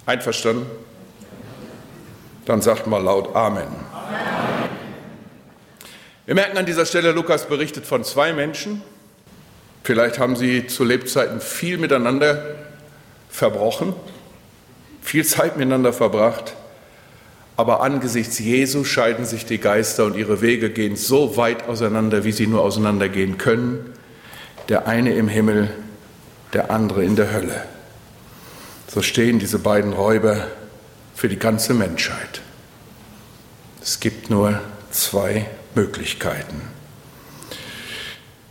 [0.05, 0.65] Einverstanden?
[2.47, 3.63] Dann sagt mal laut Amen.
[3.93, 4.17] Amen.
[6.25, 8.81] Wir merken an dieser Stelle, Lukas berichtet von zwei Menschen.
[9.83, 12.55] Vielleicht haben sie zu Lebzeiten viel miteinander
[13.29, 13.93] verbrochen,
[15.01, 16.53] viel Zeit miteinander verbracht.
[17.57, 22.31] Aber angesichts Jesu scheiden sich die Geister und ihre Wege gehen so weit auseinander, wie
[22.31, 23.93] sie nur auseinandergehen können.
[24.69, 25.69] Der eine im Himmel,
[26.53, 27.63] der andere in der Hölle.
[28.87, 30.47] So stehen diese beiden Räuber
[31.17, 32.41] für die ganze Menschheit.
[33.81, 36.61] Es gibt nur zwei Möglichkeiten.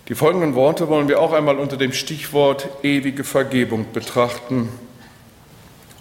[0.08, 4.68] Die folgenden Worte wollen wir auch einmal unter dem Stichwort ewige Vergebung betrachten.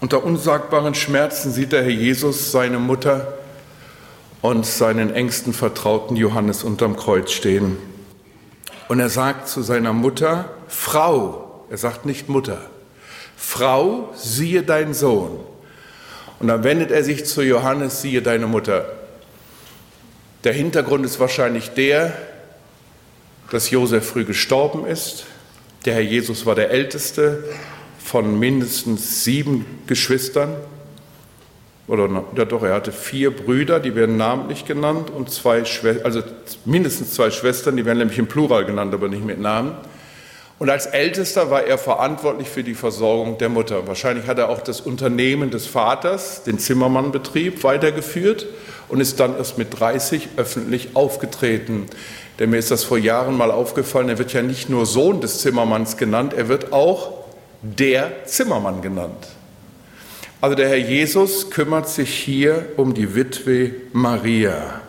[0.01, 3.37] Unter unsagbaren Schmerzen sieht der Herr Jesus seine Mutter
[4.41, 7.77] und seinen engsten Vertrauten Johannes unterm Kreuz stehen.
[8.87, 12.71] Und er sagt zu seiner Mutter, Frau, er sagt nicht Mutter,
[13.37, 15.39] Frau, siehe dein Sohn.
[16.45, 18.85] Und dann wendet er sich zu Johannes, siehe deine Mutter.
[20.43, 22.13] Der Hintergrund ist wahrscheinlich der,
[23.49, 25.25] dass Josef früh gestorben ist.
[25.85, 27.43] Der Herr Jesus war der älteste
[27.97, 30.55] von mindestens sieben Geschwistern.
[31.87, 36.21] Oder ja doch, er hatte vier Brüder, die werden namentlich genannt, und zwei Schwestern, also
[36.63, 39.71] mindestens zwei Schwestern, die werden nämlich im Plural genannt, aber nicht mit Namen.
[40.57, 43.87] Und als Ältester war er verantwortlich für die Versorgung der Mutter.
[43.87, 48.47] Wahrscheinlich hat er auch das Unternehmen des Vaters, den Zimmermannbetrieb, weitergeführt
[48.87, 51.87] und ist dann erst mit 30 öffentlich aufgetreten.
[52.39, 55.39] Denn mir ist das vor Jahren mal aufgefallen, er wird ja nicht nur Sohn des
[55.39, 57.25] Zimmermanns genannt, er wird auch
[57.61, 59.27] der Zimmermann genannt.
[60.39, 64.81] Also der Herr Jesus kümmert sich hier um die Witwe Maria.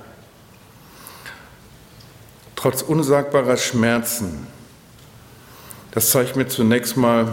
[2.55, 4.46] Trotz unsagbarer Schmerzen
[5.96, 7.26] das zeigt mir zunächst mal,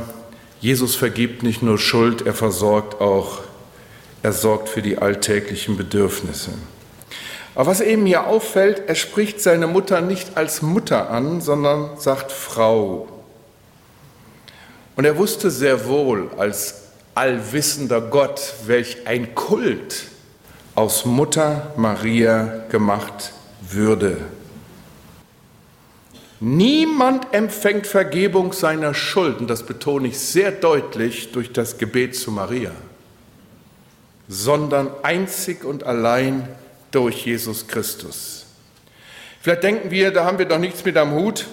[0.62, 3.42] Jesus vergibt nicht nur Schuld, er versorgt auch,
[4.22, 6.52] er sorgt für die alltäglichen Bedürfnisse.
[7.56, 12.32] Aber was eben hier auffällt, er spricht seine Mutter nicht als Mutter an, sondern sagt
[12.32, 13.10] Frau.
[14.96, 16.84] Und er wusste sehr wohl als
[17.16, 20.06] allwissender Gott, welch ein Kult
[20.74, 24.20] aus Mutter Maria gemacht würde.
[26.46, 32.72] Niemand empfängt Vergebung seiner Schulden, das betone ich sehr deutlich durch das Gebet zu Maria,
[34.28, 36.50] sondern einzig und allein
[36.92, 38.46] durch Jesus Christus.
[39.40, 41.46] Vielleicht denken wir, da haben wir doch nichts mit am Hut.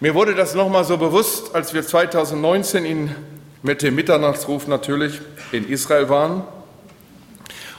[0.00, 3.14] Mir wurde das nochmal so bewusst, als wir 2019 in,
[3.62, 5.20] mit dem Mitternachtsruf natürlich
[5.52, 6.44] in Israel waren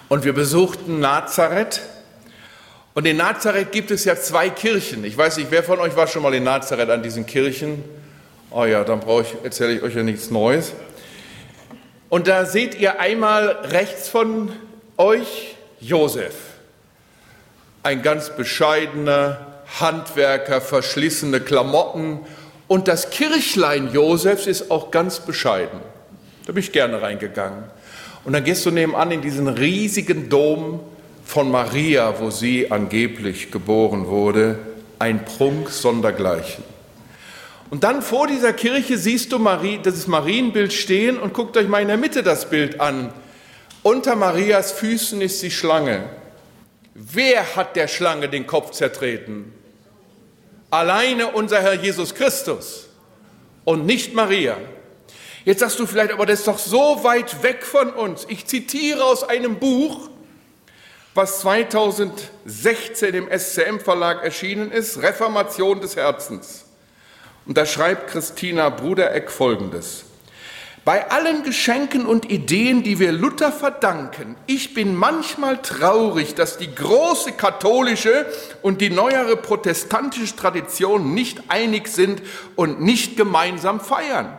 [0.10, 1.82] und wir besuchten Nazareth
[2.96, 5.04] und in Nazareth gibt es ja zwei Kirchen.
[5.04, 7.84] Ich weiß nicht, wer von euch war schon mal in Nazareth an diesen Kirchen?
[8.52, 10.72] Oh ja, dann ich, erzähle ich euch ja nichts Neues.
[12.08, 14.54] Und da seht ihr einmal rechts von
[14.96, 16.34] euch Josef.
[17.84, 22.22] Ein ganz bescheidener Handwerker, verschlissene Klamotten.
[22.70, 25.82] Und das Kirchlein Josefs ist auch ganz bescheiden.
[26.46, 27.66] Da bin ich gerne reingegangen.
[28.24, 30.80] Und dann gehst du nebenan in diesen riesigen Dom
[31.26, 34.60] von Maria, wo sie angeblich geboren wurde,
[35.00, 36.64] ein Prunk sondergleichen.
[37.70, 41.82] Und dann vor dieser Kirche siehst du Marie, das Marienbild stehen und guckt euch mal
[41.82, 43.12] in der Mitte das Bild an.
[43.82, 46.04] Unter Marias Füßen ist die Schlange.
[46.94, 49.52] Wer hat der Schlange den Kopf zertreten?
[50.70, 52.88] Alleine unser Herr Jesus Christus
[53.66, 54.58] und nicht Maria.
[55.44, 58.26] Jetzt sagst du vielleicht, aber das ist doch so weit weg von uns.
[58.30, 60.10] Ich zitiere aus einem Buch,
[61.16, 66.66] was 2016 im SCM Verlag erschienen ist, Reformation des Herzens.
[67.46, 70.04] Und da schreibt Christina Brudereck Folgendes.
[70.84, 76.76] Bei allen Geschenken und Ideen, die wir Luther verdanken, ich bin manchmal traurig, dass die
[76.76, 78.28] große katholische
[78.62, 82.22] und die neuere protestantische Tradition nicht einig sind
[82.56, 84.38] und nicht gemeinsam feiern.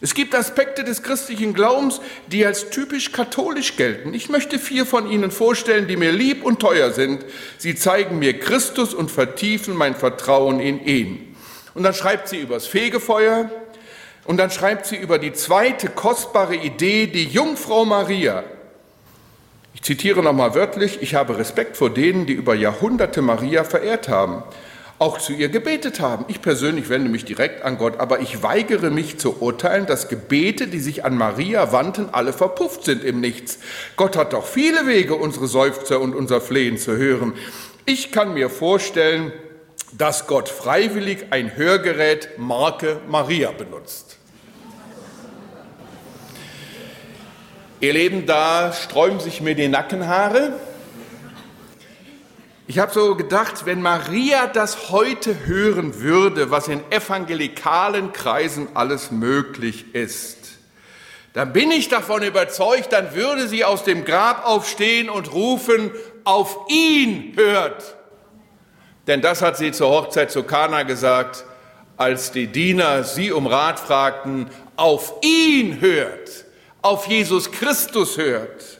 [0.00, 4.12] Es gibt Aspekte des christlichen Glaubens, die als typisch katholisch gelten.
[4.12, 7.24] Ich möchte vier von ihnen vorstellen, die mir lieb und teuer sind.
[7.56, 11.34] Sie zeigen mir Christus und vertiefen mein Vertrauen in ihn.
[11.74, 13.50] Und dann schreibt sie über das Fegefeuer,
[14.26, 18.42] und dann schreibt sie über die zweite kostbare Idee, die Jungfrau Maria.
[19.72, 24.42] Ich zitiere nochmal wörtlich, ich habe Respekt vor denen, die über Jahrhunderte Maria verehrt haben,
[24.98, 26.24] auch zu ihr gebetet haben.
[26.28, 30.68] Ich persönlich wende mich direkt an Gott, aber ich weigere mich zu urteilen, dass Gebete,
[30.68, 33.58] die sich an Maria wandten, alle verpufft sind im Nichts.
[33.96, 37.34] Gott hat doch viele Wege, unsere Seufzer und unser Flehen zu hören.
[37.84, 39.32] Ich kann mir vorstellen,
[39.96, 44.16] dass Gott freiwillig ein Hörgerät Marke Maria benutzt.
[47.80, 50.54] Ihr Leben, da sträuben sich mir die Nackenhaare.
[52.66, 59.10] Ich habe so gedacht, wenn Maria das heute hören würde, was in evangelikalen Kreisen alles
[59.10, 60.38] möglich ist,
[61.32, 65.90] dann bin ich davon überzeugt, dann würde sie aus dem Grab aufstehen und rufen,
[66.24, 67.96] auf ihn hört.
[69.06, 71.44] Denn das hat sie zur Hochzeit zu Kana gesagt,
[71.96, 76.46] als die Diener sie um Rat fragten, auf ihn hört
[76.86, 78.75] auf Jesus Christus hört.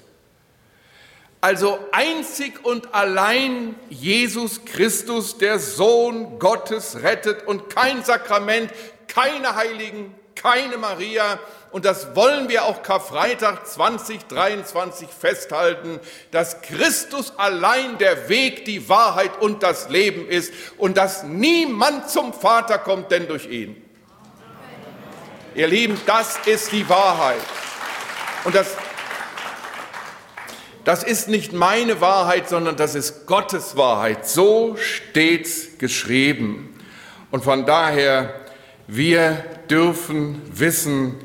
[1.40, 8.70] Also einzig und allein Jesus Christus, der Sohn Gottes, rettet und kein Sakrament,
[9.06, 11.38] keine Heiligen, keine Maria.
[11.72, 19.40] Und das wollen wir auch Karfreitag 2023 festhalten, dass Christus allein der Weg, die Wahrheit
[19.40, 23.82] und das Leben ist und dass niemand zum Vater kommt, denn durch ihn.
[25.54, 27.40] Ihr Lieben, das ist die Wahrheit.
[28.44, 28.76] Und das,
[30.86, 34.28] das ist nicht meine Wahrheit, sondern das ist Gottes Wahrheit.
[34.28, 36.78] So steht's geschrieben.
[37.32, 38.32] Und von daher,
[38.86, 41.16] wir dürfen wissen,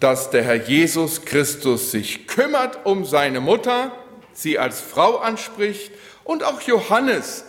[0.00, 3.92] dass der Herr Jesus Christus sich kümmert um seine Mutter,
[4.32, 5.92] sie als Frau anspricht
[6.24, 7.44] und auch Johannes.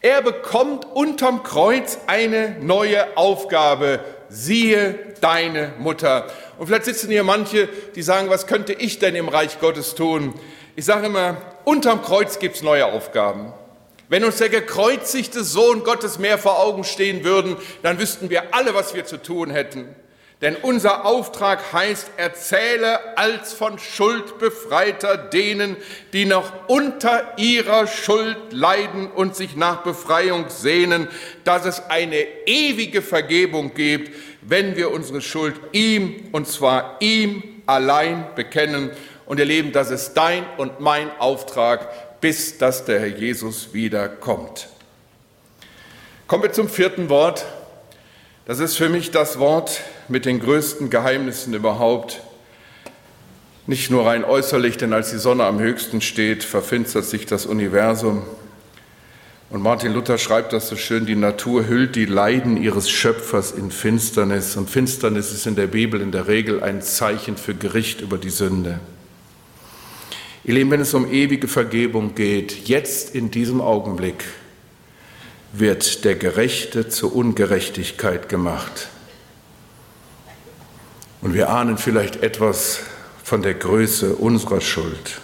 [0.00, 4.04] Er bekommt unterm Kreuz eine neue Aufgabe.
[4.28, 6.26] Siehe deine Mutter.
[6.58, 10.32] Und vielleicht sitzen hier manche, die sagen, was könnte ich denn im Reich Gottes tun?
[10.74, 13.52] Ich sage immer, unterm Kreuz gibt es neue Aufgaben.
[14.08, 18.74] Wenn uns der gekreuzigte Sohn Gottes mehr vor Augen stehen würden, dann wüssten wir alle,
[18.74, 19.94] was wir zu tun hätten.
[20.40, 25.76] Denn unser Auftrag heißt, erzähle als von Schuld befreiter denen,
[26.14, 31.06] die noch unter ihrer Schuld leiden und sich nach Befreiung sehnen,
[31.44, 34.10] dass es eine ewige Vergebung gibt,
[34.40, 38.90] wenn wir unsere Schuld ihm, und zwar ihm allein bekennen
[39.32, 44.68] und erleben, das ist dein und mein Auftrag, bis dass der Herr Jesus wiederkommt.
[46.26, 47.46] Kommen wir zum vierten Wort.
[48.44, 52.20] Das ist für mich das Wort mit den größten Geheimnissen überhaupt.
[53.66, 58.24] Nicht nur rein äußerlich, denn als die Sonne am höchsten steht, verfinstert sich das Universum.
[59.48, 63.70] Und Martin Luther schreibt das so schön, die Natur hüllt die Leiden ihres Schöpfers in
[63.70, 64.58] Finsternis.
[64.58, 68.28] Und Finsternis ist in der Bibel in der Regel ein Zeichen für Gericht über die
[68.28, 68.78] Sünde.
[70.44, 74.24] Ihr Lieben, wenn es um ewige Vergebung geht, jetzt in diesem Augenblick
[75.52, 78.88] wird der Gerechte zur Ungerechtigkeit gemacht.
[81.20, 82.80] Und wir ahnen vielleicht etwas
[83.22, 85.20] von der Größe unserer Schuld.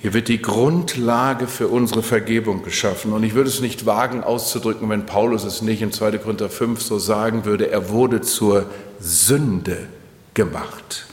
[0.00, 3.12] Hier wird die Grundlage für unsere Vergebung geschaffen.
[3.12, 6.16] Und ich würde es nicht wagen auszudrücken, wenn Paulus es nicht in 2.
[6.16, 9.86] Korinther 5 so sagen würde, er wurde zur Sünde
[10.32, 11.04] gemacht.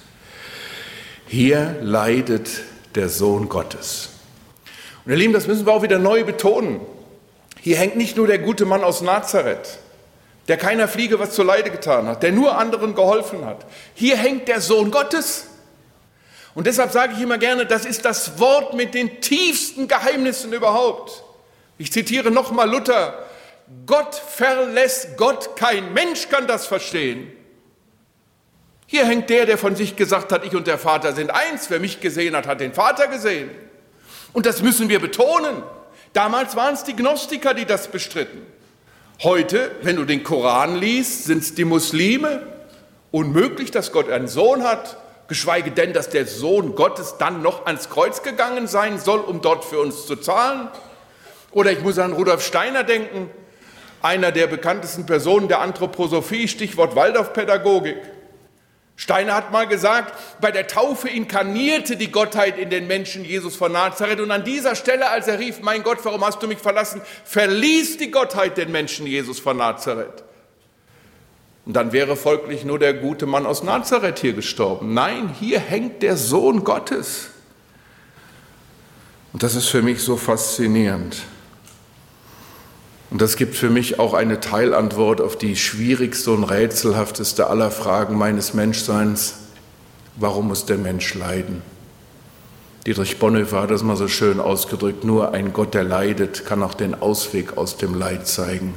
[1.28, 2.64] Hier leidet
[2.96, 4.10] der Sohn Gottes.
[5.06, 6.82] Und ihr Lieben, das müssen wir auch wieder neu betonen.
[7.62, 9.80] Hier hängt nicht nur der gute Mann aus Nazareth,
[10.48, 13.66] der keiner Fliege was zu Leide getan hat, der nur anderen geholfen hat.
[13.94, 15.48] Hier hängt der Sohn Gottes.
[16.56, 21.24] Und deshalb sage ich immer gerne, das ist das Wort mit den tiefsten Geheimnissen überhaupt.
[21.78, 23.26] Ich zitiere nochmal Luther,
[23.86, 27.32] Gott verlässt Gott, kein Mensch kann das verstehen.
[28.92, 31.70] Hier hängt der, der von sich gesagt hat, ich und der Vater sind eins.
[31.70, 33.52] Wer mich gesehen hat, hat den Vater gesehen.
[34.34, 35.62] Und das müssen wir betonen.
[36.14, 38.42] Damals waren es die Gnostiker, die das bestritten.
[39.22, 42.48] Heute, wenn du den Koran liest, sind es die Muslime.
[43.12, 47.92] Unmöglich, dass Gott einen Sohn hat, geschweige denn, dass der Sohn Gottes dann noch ans
[47.92, 50.68] Kreuz gegangen sein soll, um dort für uns zu zahlen.
[51.52, 53.30] Oder ich muss an Rudolf Steiner denken,
[54.02, 57.98] einer der bekanntesten Personen der Anthroposophie, Stichwort Waldorfpädagogik.
[59.00, 63.72] Steiner hat mal gesagt, bei der Taufe inkarnierte die Gottheit in den Menschen Jesus von
[63.72, 67.02] Nazareth und an dieser Stelle, als er rief, mein Gott, warum hast du mich verlassen,
[67.24, 70.26] verließ die Gottheit den Menschen Jesus von Nazareth.
[71.66, 74.94] Und dann wäre folglich nur der gute Mann aus Nazareth hier gestorben.
[74.94, 77.30] Nein, hier hängt der Sohn Gottes.
[79.32, 81.22] Und das ist für mich so faszinierend.
[83.10, 88.18] Und das gibt für mich auch eine Teilantwort auf die schwierigste und rätselhafteste aller Fragen
[88.18, 89.36] meines Menschseins.
[90.16, 91.62] Warum muss der Mensch leiden?
[92.86, 96.74] Dietrich Bonhoeffer hat das mal so schön ausgedrückt, nur ein Gott, der leidet, kann auch
[96.74, 98.74] den Ausweg aus dem Leid zeigen.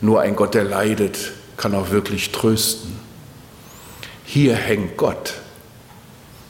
[0.00, 2.98] Nur ein Gott, der leidet, kann auch wirklich trösten.
[4.24, 5.34] Hier hängt Gott.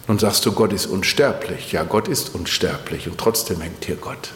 [0.08, 1.72] Nun sagst du, Gott ist unsterblich.
[1.72, 4.30] Ja, Gott ist unsterblich und trotzdem hängt hier Gott.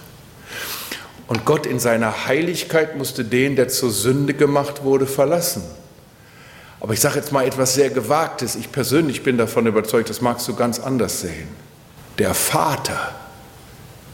[1.28, 5.62] Und Gott in seiner Heiligkeit musste den, der zur Sünde gemacht wurde, verlassen.
[6.80, 8.54] Aber ich sage jetzt mal etwas sehr Gewagtes.
[8.54, 11.48] Ich persönlich bin davon überzeugt, das magst du ganz anders sehen.
[12.18, 13.14] Der Vater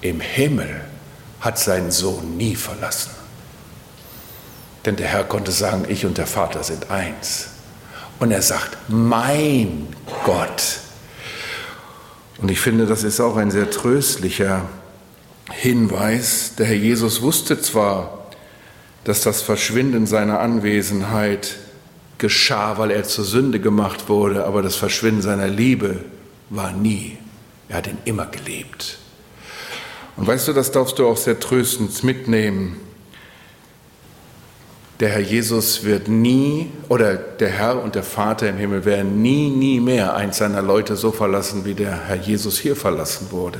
[0.01, 0.81] im Himmel
[1.41, 3.11] hat seinen Sohn nie verlassen.
[4.85, 7.49] Denn der Herr konnte sagen, ich und der Vater sind eins.
[8.19, 9.89] Und er sagt, mein
[10.25, 10.81] Gott.
[12.39, 14.63] Und ich finde, das ist auch ein sehr tröstlicher
[15.53, 16.55] Hinweis.
[16.57, 18.27] Der Herr Jesus wusste zwar,
[19.05, 21.57] dass das Verschwinden seiner Anwesenheit
[22.19, 26.05] geschah, weil er zur Sünde gemacht wurde, aber das Verschwinden seiner Liebe
[26.51, 27.19] war nie.
[27.69, 28.99] Er hat ihn immer gelebt.
[30.17, 32.81] Und weißt du, das darfst du auch sehr tröstend mitnehmen.
[35.01, 39.51] Der Herr Jesus wird nie, oder der Herr und der Vater im Himmel werden nie,
[39.51, 43.59] nie mehr eins seiner Leute so verlassen, wie der Herr Jesus hier verlassen wurde.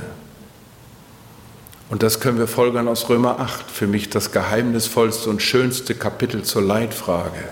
[1.89, 6.43] Und das können wir folgern aus Römer 8, für mich das geheimnisvollste und schönste Kapitel
[6.43, 7.43] zur Leitfrage.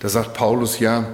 [0.00, 1.06] Da sagt Paulus ja,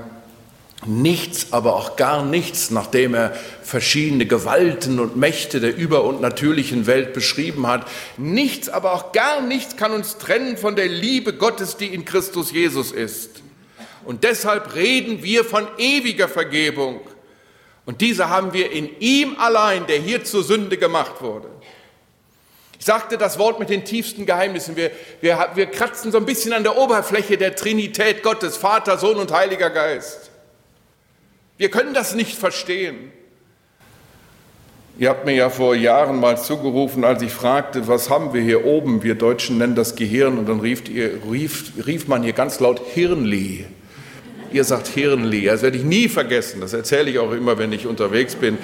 [0.85, 6.87] nichts, aber auch gar nichts, nachdem er verschiedene Gewalten und Mächte der über- und natürlichen
[6.87, 7.87] Welt beschrieben hat,
[8.17, 12.53] nichts, aber auch gar nichts kann uns trennen von der Liebe Gottes, die in Christus
[12.53, 13.43] Jesus ist.
[14.05, 17.01] Und deshalb reden wir von ewiger Vergebung.
[17.87, 21.49] Und diese haben wir in ihm allein, der hier zur Sünde gemacht wurde.
[22.87, 24.77] Sagte das Wort mit den tiefsten Geheimnissen.
[24.77, 29.17] Wir, wir, wir kratzen so ein bisschen an der Oberfläche der Trinität Gottes, Vater, Sohn
[29.17, 30.31] und Heiliger Geist.
[31.57, 33.11] Wir können das nicht verstehen.
[34.99, 38.65] Ihr habt mir ja vor Jahren mal zugerufen, als ich fragte, was haben wir hier
[38.65, 39.03] oben?
[39.03, 42.81] Wir Deutschen nennen das Gehirn und dann rief, ihr, rief, rief man hier ganz laut
[42.95, 43.67] Hirnli.
[44.53, 47.87] Ihr sagt Hirnli, das werde ich nie vergessen, das erzähle ich auch immer, wenn ich
[47.87, 48.59] unterwegs bin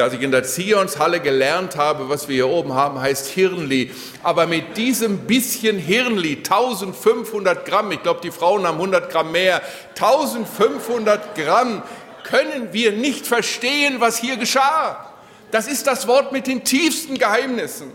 [0.00, 3.90] dass ich in der Zionshalle gelernt habe, was wir hier oben haben, heißt Hirnli.
[4.22, 9.60] Aber mit diesem bisschen Hirnli, 1500 Gramm, ich glaube, die Frauen haben 100 Gramm mehr,
[9.90, 11.82] 1500 Gramm,
[12.24, 15.12] können wir nicht verstehen, was hier geschah.
[15.50, 17.92] Das ist das Wort mit den tiefsten Geheimnissen.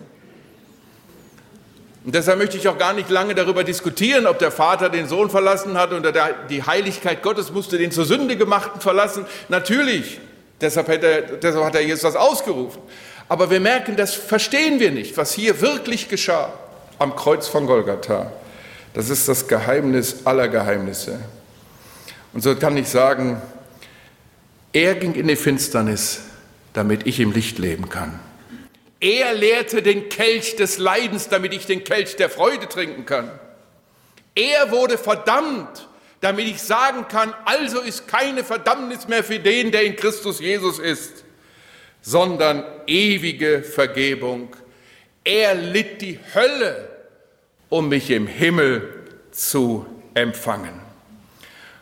[2.06, 5.30] Und deshalb möchte ich auch gar nicht lange darüber diskutieren, ob der Vater den Sohn
[5.30, 6.12] verlassen hat oder
[6.50, 9.26] die Heiligkeit Gottes musste den zur Sünde gemachten verlassen.
[9.50, 10.20] Natürlich,
[10.62, 12.82] Deshalb hat, er, deshalb hat er Jesus das ausgerufen.
[13.28, 16.54] Aber wir merken, das verstehen wir nicht, was hier wirklich geschah
[17.00, 18.32] am Kreuz von Golgatha.
[18.94, 21.20] Das ist das Geheimnis aller Geheimnisse.
[22.34, 23.42] Und so kann ich sagen,
[24.72, 26.22] er ging in die Finsternis,
[26.74, 28.20] damit ich im Licht leben kann.
[29.00, 33.32] Er lehrte den Kelch des Leidens, damit ich den Kelch der Freude trinken kann.
[34.36, 35.88] Er wurde verdammt,
[36.22, 40.80] damit ich sagen kann, also ist keine Verdammnis mehr für den, der in Christus Jesus
[40.80, 41.24] ist,
[42.02, 44.56] sondern ewige Vergebung.
[45.24, 46.90] Er litt die Hölle,
[47.70, 50.82] um mich im Himmel zu empfangen.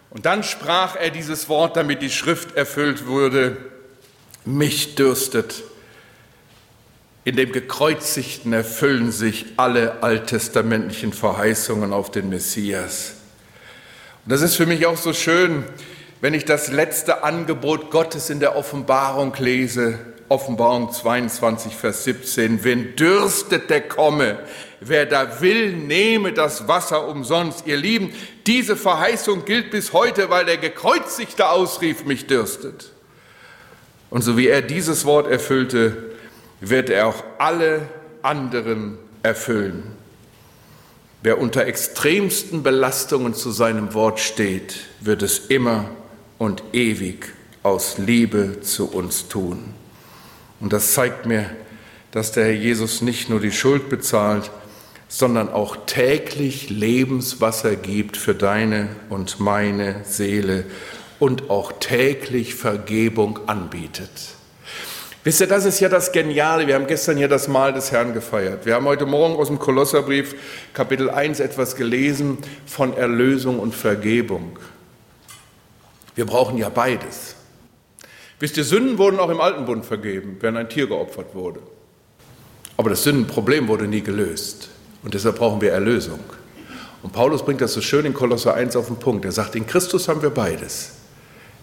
[0.10, 3.58] Und dann sprach er dieses Wort, damit die Schrift erfüllt wurde,
[4.46, 5.64] mich dürstet.
[7.26, 13.14] In dem Gekreuzigten erfüllen sich alle alttestamentlichen Verheißungen auf den Messias.
[14.26, 15.64] Und das ist für mich auch so schön,
[16.20, 22.96] wenn ich das letzte Angebot Gottes in der Offenbarung lese, Offenbarung 22, Vers 17, wenn
[22.96, 24.40] dürstet, der komme,
[24.82, 27.68] wer da will, nehme das Wasser umsonst.
[27.68, 28.14] Ihr Lieben,
[28.48, 32.92] diese Verheißung gilt bis heute, weil der Gekreuzigte ausrief, mich dürstet.
[34.10, 36.13] Und so wie er dieses Wort erfüllte,
[36.70, 37.88] wird er auch alle
[38.22, 39.84] anderen erfüllen.
[41.22, 45.90] Wer unter extremsten Belastungen zu seinem Wort steht, wird es immer
[46.38, 47.34] und ewig
[47.64, 49.74] aus Liebe zu uns tun.
[50.60, 51.50] Und das zeigt mir,
[52.12, 54.52] dass der Herr Jesus nicht nur die Schuld bezahlt,
[55.08, 60.66] sondern auch täglich Lebenswasser gibt für deine und meine Seele
[61.20, 64.33] und auch täglich Vergebung anbietet.
[65.24, 66.68] Wisst ihr, das ist ja das Geniale.
[66.68, 68.66] Wir haben gestern hier das Mahl des Herrn gefeiert.
[68.66, 70.36] Wir haben heute Morgen aus dem Kolosserbrief
[70.74, 74.60] Kapitel 1 etwas gelesen von Erlösung und Vergebung.
[76.16, 77.36] Wir brauchen ja beides.
[78.40, 81.62] Wisst ihr, Sünden wurden auch im Alten Bund vergeben, wenn ein Tier geopfert wurde.
[82.76, 84.72] Aber das Sündenproblem wurde nie gelöst.
[85.04, 86.20] Und deshalb brauchen wir Erlösung.
[87.02, 89.24] Und Paulus bringt das so schön in Kolosser 1 auf den Punkt.
[89.24, 90.92] Er sagt, in Christus haben wir beides.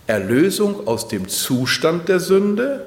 [0.07, 2.87] Erlösung aus dem Zustand der Sünde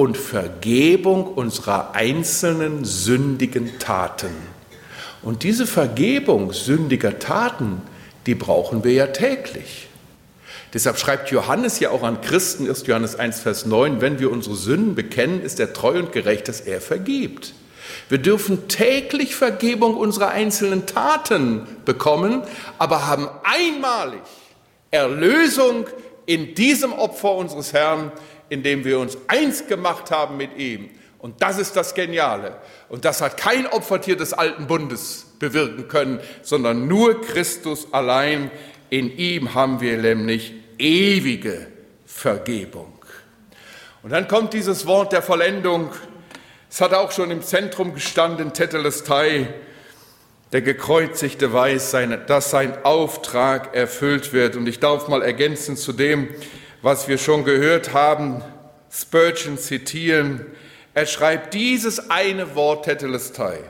[0.00, 4.30] und Vergebung unserer einzelnen sündigen Taten.
[5.20, 7.82] Und diese Vergebung sündiger Taten,
[8.24, 9.88] die brauchen wir ja täglich.
[10.72, 12.86] Deshalb schreibt Johannes ja auch an Christen, 1.
[12.86, 16.62] Johannes 1, Vers 9, wenn wir unsere Sünden bekennen, ist er treu und gerecht, dass
[16.62, 17.52] er vergibt.
[18.08, 22.40] Wir dürfen täglich Vergebung unserer einzelnen Taten bekommen,
[22.78, 24.22] aber haben einmalig
[24.90, 25.84] Erlösung
[26.24, 28.12] in diesem Opfer unseres Herrn,
[28.50, 30.90] indem wir uns eins gemacht haben mit ihm.
[31.18, 32.56] Und das ist das Geniale.
[32.88, 38.50] Und das hat kein Opfertier des alten Bundes bewirken können, sondern nur Christus allein.
[38.88, 41.66] In ihm haben wir nämlich ewige
[42.06, 42.92] Vergebung.
[44.02, 45.90] Und dann kommt dieses Wort der Vollendung.
[46.70, 49.52] Es hat auch schon im Zentrum gestanden, Tetelestai.
[50.52, 51.94] Der Gekreuzigte weiß,
[52.26, 54.56] dass sein Auftrag erfüllt wird.
[54.56, 56.28] Und ich darf mal ergänzen zu dem,
[56.82, 58.42] was wir schon gehört haben,
[58.90, 60.46] Spurgeon zitieren.
[60.94, 63.60] Er schreibt dieses eine Wort Tetelestai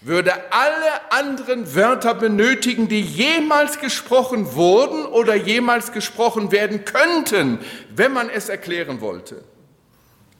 [0.00, 7.58] würde alle anderen Wörter benötigen, die jemals gesprochen wurden oder jemals gesprochen werden könnten,
[7.94, 9.42] wenn man es erklären wollte.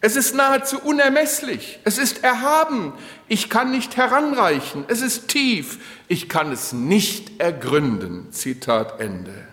[0.01, 2.93] Es ist nahezu unermesslich, es ist erhaben,
[3.27, 8.31] ich kann nicht heranreichen, es ist tief, ich kann es nicht ergründen.
[8.31, 9.48] Zitat Ende.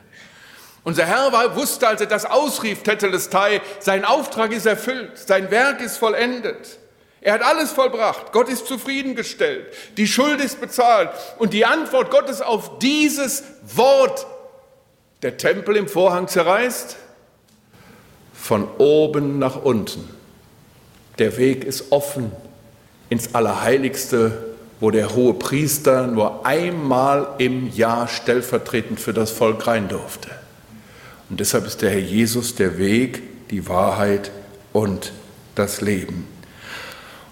[0.86, 5.82] Unser Herr war, wusste, als er das ausrief, Tetelestai, sein Auftrag ist erfüllt, sein Werk
[5.82, 6.78] ist vollendet.
[7.22, 8.32] Er hat alles vollbracht.
[8.32, 9.66] Gott ist zufriedengestellt.
[9.98, 11.10] Die Schuld ist bezahlt.
[11.40, 14.28] Und die Antwort Gottes auf dieses Wort,
[15.24, 16.98] der Tempel im Vorhang zerreißt,
[18.36, 20.08] von oben nach unten.
[21.18, 22.32] Der Weg ist offen
[23.10, 29.88] ins Allerheiligste, wo der hohe Priester nur einmal im Jahr stellvertretend für das Volk rein
[29.88, 30.30] durfte.
[31.30, 34.32] Und deshalb ist der Herr Jesus der Weg, die Wahrheit
[34.74, 35.12] und
[35.56, 36.28] das Leben.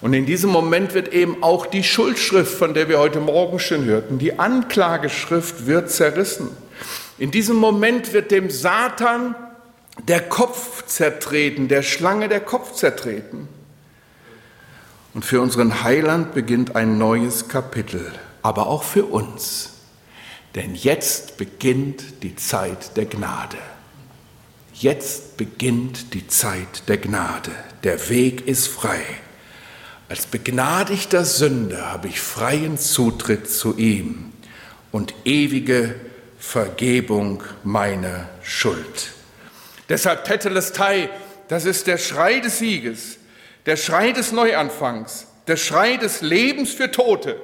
[0.02, 3.86] Und in diesem Moment wird eben auch die Schuldschrift, von der wir heute Morgen schon
[3.86, 6.50] hörten, die Anklageschrift wird zerrissen.
[7.18, 9.36] In diesem Moment wird dem Satan
[10.08, 13.48] der Kopf zertreten, der Schlange der Kopf zertreten.
[15.14, 19.70] Und für unseren Heiland beginnt ein neues Kapitel, aber auch für uns.
[20.56, 23.58] Denn jetzt beginnt die Zeit der Gnade.
[24.74, 27.52] Jetzt beginnt die Zeit der Gnade.
[27.84, 29.02] Der Weg ist frei.
[30.10, 34.34] Als begnadigter Sünder habe ich freien Zutritt zu ihm
[34.92, 35.96] und ewige
[36.40, 39.12] Vergebung meiner Schuld.
[39.90, 41.10] Deshalb Tetelestai,
[41.48, 43.18] das ist der Schrei des Sieges,
[43.66, 47.40] der Schrei des Neuanfangs, der Schrei des Lebens für Tote.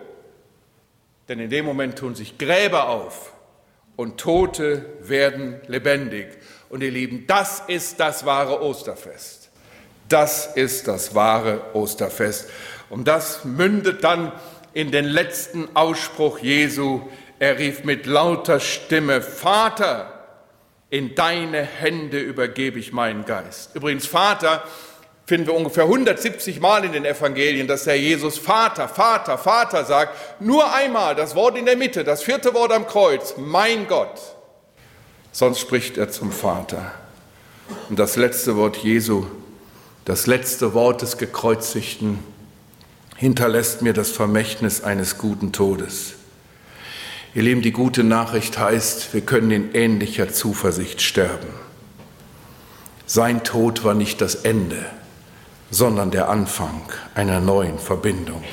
[1.27, 3.33] Denn in dem Moment tun sich Gräber auf
[3.95, 6.27] und Tote werden lebendig.
[6.69, 9.49] Und ihr Lieben, das ist das wahre Osterfest.
[10.07, 12.49] Das ist das wahre Osterfest.
[12.89, 14.31] Und das mündet dann
[14.73, 17.01] in den letzten Ausspruch Jesu.
[17.39, 20.13] Er rief mit lauter Stimme, Vater,
[20.89, 23.75] in deine Hände übergebe ich meinen Geist.
[23.75, 24.63] Übrigens, Vater
[25.27, 30.41] finden wir ungefähr 170 Mal in den Evangelien, dass der Jesus Vater, Vater, Vater sagt.
[30.41, 34.19] Nur einmal das Wort in der Mitte, das vierte Wort am Kreuz, mein Gott.
[35.31, 36.91] Sonst spricht er zum Vater.
[37.89, 39.25] Und das letzte Wort Jesu
[40.09, 42.17] das letzte Wort des Gekreuzigten
[43.15, 46.15] hinterlässt mir das Vermächtnis eines guten Todes.
[47.35, 51.49] Ihr Lieben, die gute Nachricht heißt, wir können in ähnlicher Zuversicht sterben.
[53.05, 54.83] Sein Tod war nicht das Ende,
[55.69, 56.81] sondern der Anfang
[57.13, 58.43] einer neuen Verbindung.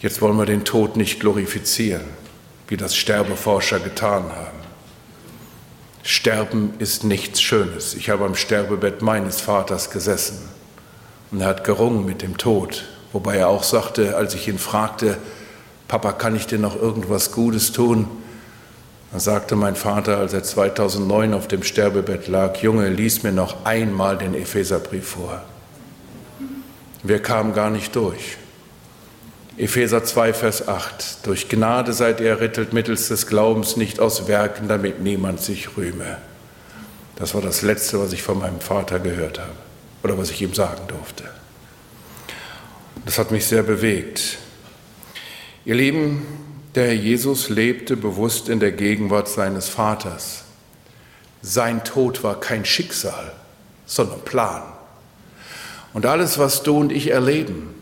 [0.00, 2.08] Jetzt wollen wir den Tod nicht glorifizieren,
[2.70, 4.58] wie das Sterbeforscher getan haben.
[6.02, 7.94] Sterben ist nichts Schönes.
[7.94, 10.48] Ich habe am Sterbebett meines Vaters gesessen
[11.30, 12.84] Und er hat gerungen mit dem Tod.
[13.12, 15.18] Wobei er auch sagte, als ich ihn fragte,
[15.88, 18.08] Papa, kann ich dir noch irgendwas Gutes tun?
[19.10, 23.64] Dann sagte mein Vater, als er 2009 auf dem Sterbebett lag, Junge, lies mir noch
[23.64, 25.42] einmal den Epheserbrief vor.
[27.02, 28.36] Wir kamen gar nicht durch.
[29.60, 31.26] Epheser 2, Vers 8.
[31.26, 36.16] Durch Gnade seid ihr errittelt mittels des Glaubens, nicht aus Werken, damit niemand sich rühme.
[37.16, 39.52] Das war das Letzte, was ich von meinem Vater gehört habe
[40.02, 41.24] oder was ich ihm sagen durfte.
[43.04, 44.38] Das hat mich sehr bewegt.
[45.66, 46.26] Ihr Lieben,
[46.74, 50.44] der Herr Jesus lebte bewusst in der Gegenwart seines Vaters.
[51.42, 53.32] Sein Tod war kein Schicksal,
[53.84, 54.62] sondern Plan.
[55.92, 57.74] Und alles, was du und ich erleben,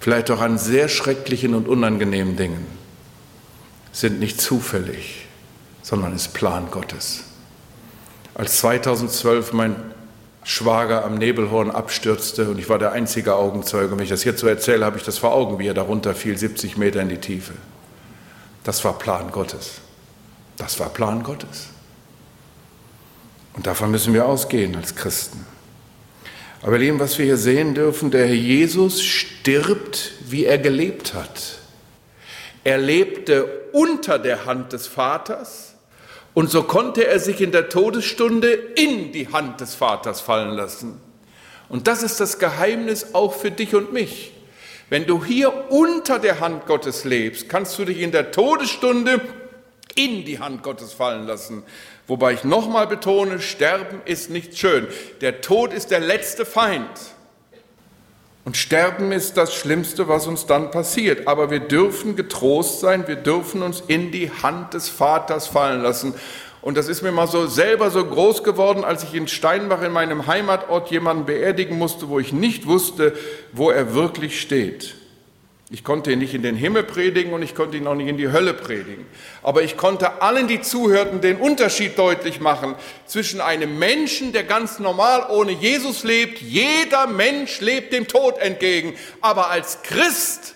[0.00, 2.66] vielleicht auch an sehr schrecklichen und unangenehmen Dingen,
[3.92, 5.26] sind nicht zufällig,
[5.82, 7.24] sondern ist Plan Gottes.
[8.34, 9.76] Als 2012 mein
[10.44, 13.96] Schwager am Nebelhorn abstürzte und ich war der einzige Augenzeuge.
[13.96, 16.38] Wenn ich das jetzt so erzähle, habe ich das vor Augen, wie er darunter fiel,
[16.38, 17.54] 70 Meter in die Tiefe.
[18.62, 19.80] Das war Plan Gottes.
[20.56, 21.68] Das war Plan Gottes.
[23.54, 25.44] Und davon müssen wir ausgehen als Christen.
[26.66, 31.60] Aber Lieben, was wir hier sehen dürfen, der Herr Jesus stirbt, wie er gelebt hat.
[32.64, 35.76] Er lebte unter der Hand des Vaters
[36.34, 41.00] und so konnte er sich in der Todesstunde in die Hand des Vaters fallen lassen.
[41.68, 44.32] Und das ist das Geheimnis auch für dich und mich.
[44.90, 49.20] Wenn du hier unter der Hand Gottes lebst, kannst du dich in der Todesstunde
[49.94, 51.62] in die Hand Gottes fallen lassen.
[52.06, 54.86] Wobei ich nochmal betone, Sterben ist nicht schön.
[55.20, 56.88] Der Tod ist der letzte Feind.
[58.44, 61.26] Und Sterben ist das Schlimmste, was uns dann passiert.
[61.26, 66.14] Aber wir dürfen getrost sein, wir dürfen uns in die Hand des Vaters fallen lassen.
[66.62, 69.90] Und das ist mir mal so selber so groß geworden, als ich in Steinbach in
[69.90, 73.14] meinem Heimatort jemanden beerdigen musste, wo ich nicht wusste,
[73.52, 74.94] wo er wirklich steht.
[75.70, 78.16] Ich konnte ihn nicht in den Himmel predigen und ich konnte ihn auch nicht in
[78.16, 79.04] die Hölle predigen.
[79.42, 84.78] Aber ich konnte allen, die zuhörten, den Unterschied deutlich machen zwischen einem Menschen, der ganz
[84.78, 86.40] normal ohne Jesus lebt.
[86.40, 88.94] Jeder Mensch lebt dem Tod entgegen.
[89.20, 90.54] Aber als Christ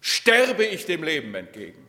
[0.00, 1.86] sterbe ich dem Leben entgegen.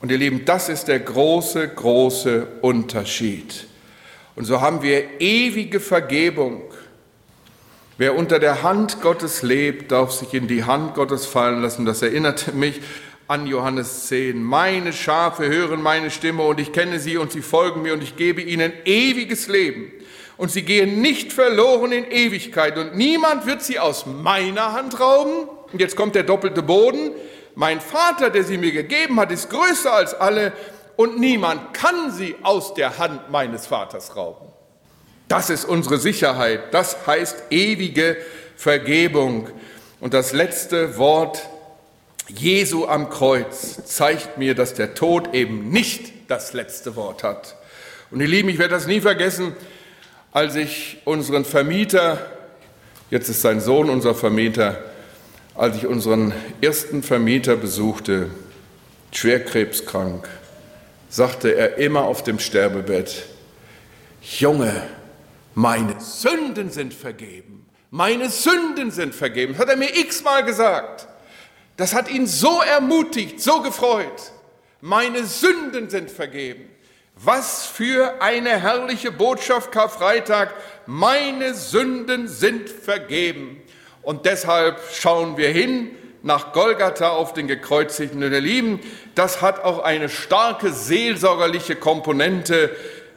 [0.00, 3.66] Und ihr Lieben, das ist der große, große Unterschied.
[4.34, 6.69] Und so haben wir ewige Vergebung
[8.00, 11.84] Wer unter der Hand Gottes lebt, darf sich in die Hand Gottes fallen lassen.
[11.84, 12.80] Das erinnerte mich
[13.28, 14.42] an Johannes 10.
[14.42, 18.16] Meine Schafe hören meine Stimme und ich kenne sie und sie folgen mir und ich
[18.16, 19.92] gebe ihnen ewiges Leben.
[20.38, 25.50] Und sie gehen nicht verloren in Ewigkeit und niemand wird sie aus meiner Hand rauben.
[25.70, 27.10] Und jetzt kommt der doppelte Boden.
[27.54, 30.54] Mein Vater, der sie mir gegeben hat, ist größer als alle
[30.96, 34.49] und niemand kann sie aus der Hand meines Vaters rauben.
[35.30, 36.74] Das ist unsere Sicherheit.
[36.74, 38.16] Das heißt ewige
[38.56, 39.48] Vergebung.
[40.00, 41.48] Und das letzte Wort
[42.26, 47.54] Jesu am Kreuz zeigt mir, dass der Tod eben nicht das letzte Wort hat.
[48.10, 49.54] Und ihr Lieben, ich werde das nie vergessen,
[50.32, 52.18] als ich unseren Vermieter,
[53.08, 54.82] jetzt ist sein Sohn unser Vermieter,
[55.54, 58.30] als ich unseren ersten Vermieter besuchte,
[59.12, 60.28] schwerkrebskrank,
[61.08, 63.26] sagte er immer auf dem Sterbebett,
[64.22, 64.82] Junge,
[65.54, 67.66] meine Sünden sind vergeben.
[67.90, 69.52] Meine Sünden sind vergeben.
[69.52, 71.08] Das hat er mir x-mal gesagt.
[71.76, 74.32] Das hat ihn so ermutigt, so gefreut.
[74.80, 76.68] Meine Sünden sind vergeben.
[77.16, 80.54] Was für eine herrliche Botschaft Karfreitag.
[80.86, 83.60] Meine Sünden sind vergeben.
[84.02, 85.90] Und deshalb schauen wir hin
[86.22, 88.22] nach Golgatha auf den gekreuzigten.
[88.22, 88.80] Und Lieben,
[89.14, 92.70] das hat auch eine starke seelsorgerliche Komponente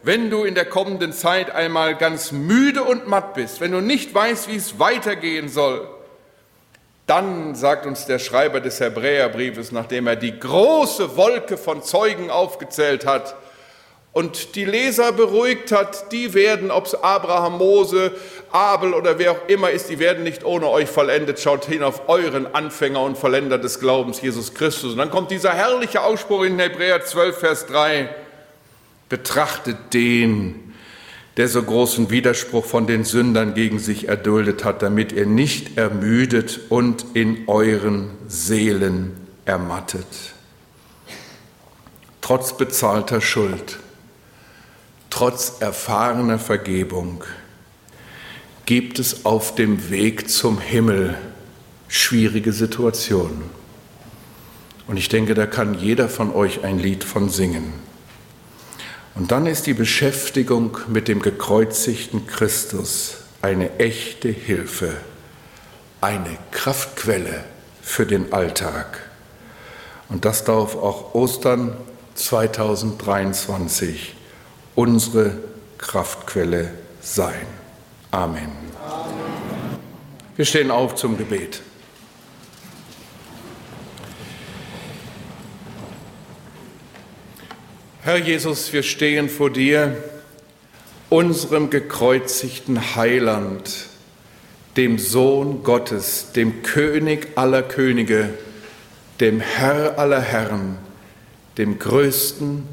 [0.03, 4.13] wenn du in der kommenden Zeit einmal ganz müde und matt bist, wenn du nicht
[4.13, 5.87] weißt, wie es weitergehen soll,
[7.07, 13.05] dann sagt uns der Schreiber des Hebräerbriefes, nachdem er die große Wolke von Zeugen aufgezählt
[13.05, 13.35] hat
[14.13, 18.11] und die Leser beruhigt hat, die werden, ob es Abraham, Mose,
[18.51, 21.39] Abel oder wer auch immer ist, die werden nicht ohne euch vollendet.
[21.39, 24.91] Schaut hin auf euren Anfänger und Vollender des Glaubens, Jesus Christus.
[24.91, 28.09] Und dann kommt dieser herrliche Ausspruch in Hebräer 12, Vers 3.
[29.14, 30.74] Betrachtet den,
[31.38, 36.61] der so großen Widerspruch von den Sündern gegen sich erduldet hat, damit ihr nicht ermüdet
[36.70, 39.11] und in euren Seelen
[39.45, 40.07] ermattet.
[42.22, 43.78] Trotz bezahlter Schuld,
[45.11, 47.24] trotz erfahrener Vergebung
[48.66, 51.16] gibt es auf dem Weg zum Himmel
[51.88, 53.43] schwierige Situationen.
[54.88, 57.92] Und ich denke, da kann jeder von euch ein Lied von singen.
[59.16, 64.95] Und dann ist die Beschäftigung mit dem gekreuzigten Christus eine echte Hilfe
[66.03, 67.43] eine Kraftquelle
[67.82, 69.09] für den Alltag.
[70.09, 71.78] Und das darf auch Ostern
[72.16, 74.14] 2023
[74.76, 75.38] unsere
[75.78, 77.47] Kraftquelle sein.
[78.11, 78.51] Amen.
[78.86, 79.14] Amen.
[80.36, 81.61] Wir stehen auf zum Gebet.
[88.05, 89.95] Herr Jesus, wir stehen vor dir,
[91.07, 93.87] unserem gekreuzigten Heiland,
[94.75, 98.27] dem Sohn Gottes, dem König aller Könige,
[99.21, 100.79] dem Herr aller Herren,
[101.57, 102.67] dem Größten,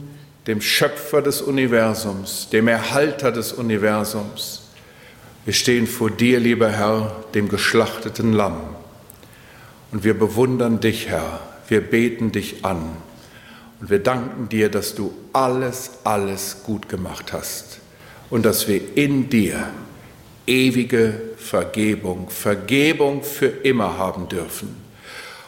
[0.49, 4.63] dem Schöpfer des Universums, dem Erhalter des Universums.
[5.45, 8.59] Wir stehen vor dir, lieber Herr, dem geschlachteten Lamm.
[9.93, 12.97] Und wir bewundern dich, Herr, wir beten dich an.
[13.81, 17.81] Und wir danken dir, dass du alles, alles gut gemacht hast
[18.29, 19.71] und dass wir in dir
[20.47, 24.77] ewige Vergebung, Vergebung für immer haben dürfen.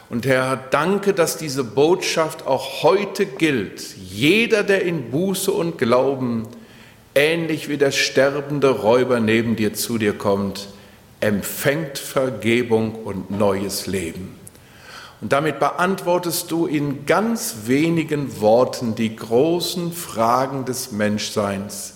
[0.09, 3.95] Und Herr, danke, dass diese Botschaft auch heute gilt.
[3.97, 6.47] Jeder, der in Buße und Glauben,
[7.15, 10.69] ähnlich wie der sterbende Räuber neben dir zu dir kommt,
[11.19, 14.42] empfängt Vergebung und neues Leben.
[15.23, 21.93] Und damit beantwortest du in ganz wenigen Worten die großen Fragen des Menschseins.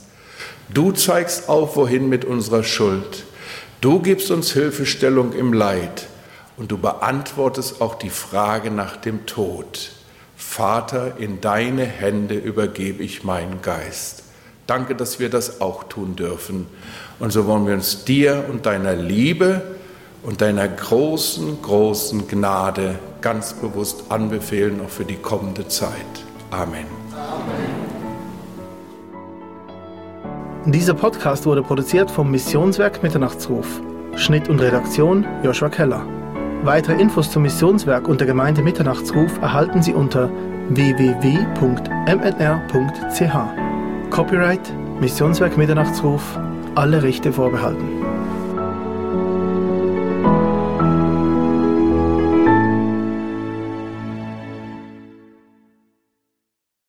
[0.73, 3.25] Du zeigst auf, wohin mit unserer Schuld.
[3.81, 6.07] Du gibst uns Hilfestellung im Leid
[6.55, 9.91] und du beantwortest auch die Frage nach dem Tod.
[10.37, 14.23] Vater, in deine Hände übergebe ich meinen Geist.
[14.67, 16.65] Danke, dass wir das auch tun dürfen.
[17.19, 19.75] Und so wollen wir uns dir und deiner Liebe
[20.23, 22.97] und deiner großen, großen Gnade
[23.27, 25.91] ganz bewusst anbefehlen, auch für die kommende Zeit.
[26.49, 26.85] Amen.
[27.13, 27.91] Amen.
[30.71, 33.81] Dieser Podcast wurde produziert vom Missionswerk Mitternachtsruf.
[34.15, 36.05] Schnitt und Redaktion Joshua Keller.
[36.63, 40.31] Weitere Infos zum Missionswerk und der Gemeinde Mitternachtsruf erhalten Sie unter
[40.69, 41.29] www.mnr.ch.
[44.09, 46.39] Copyright Missionswerk Mitternachtsruf,
[46.75, 47.96] alle Rechte vorbehalten.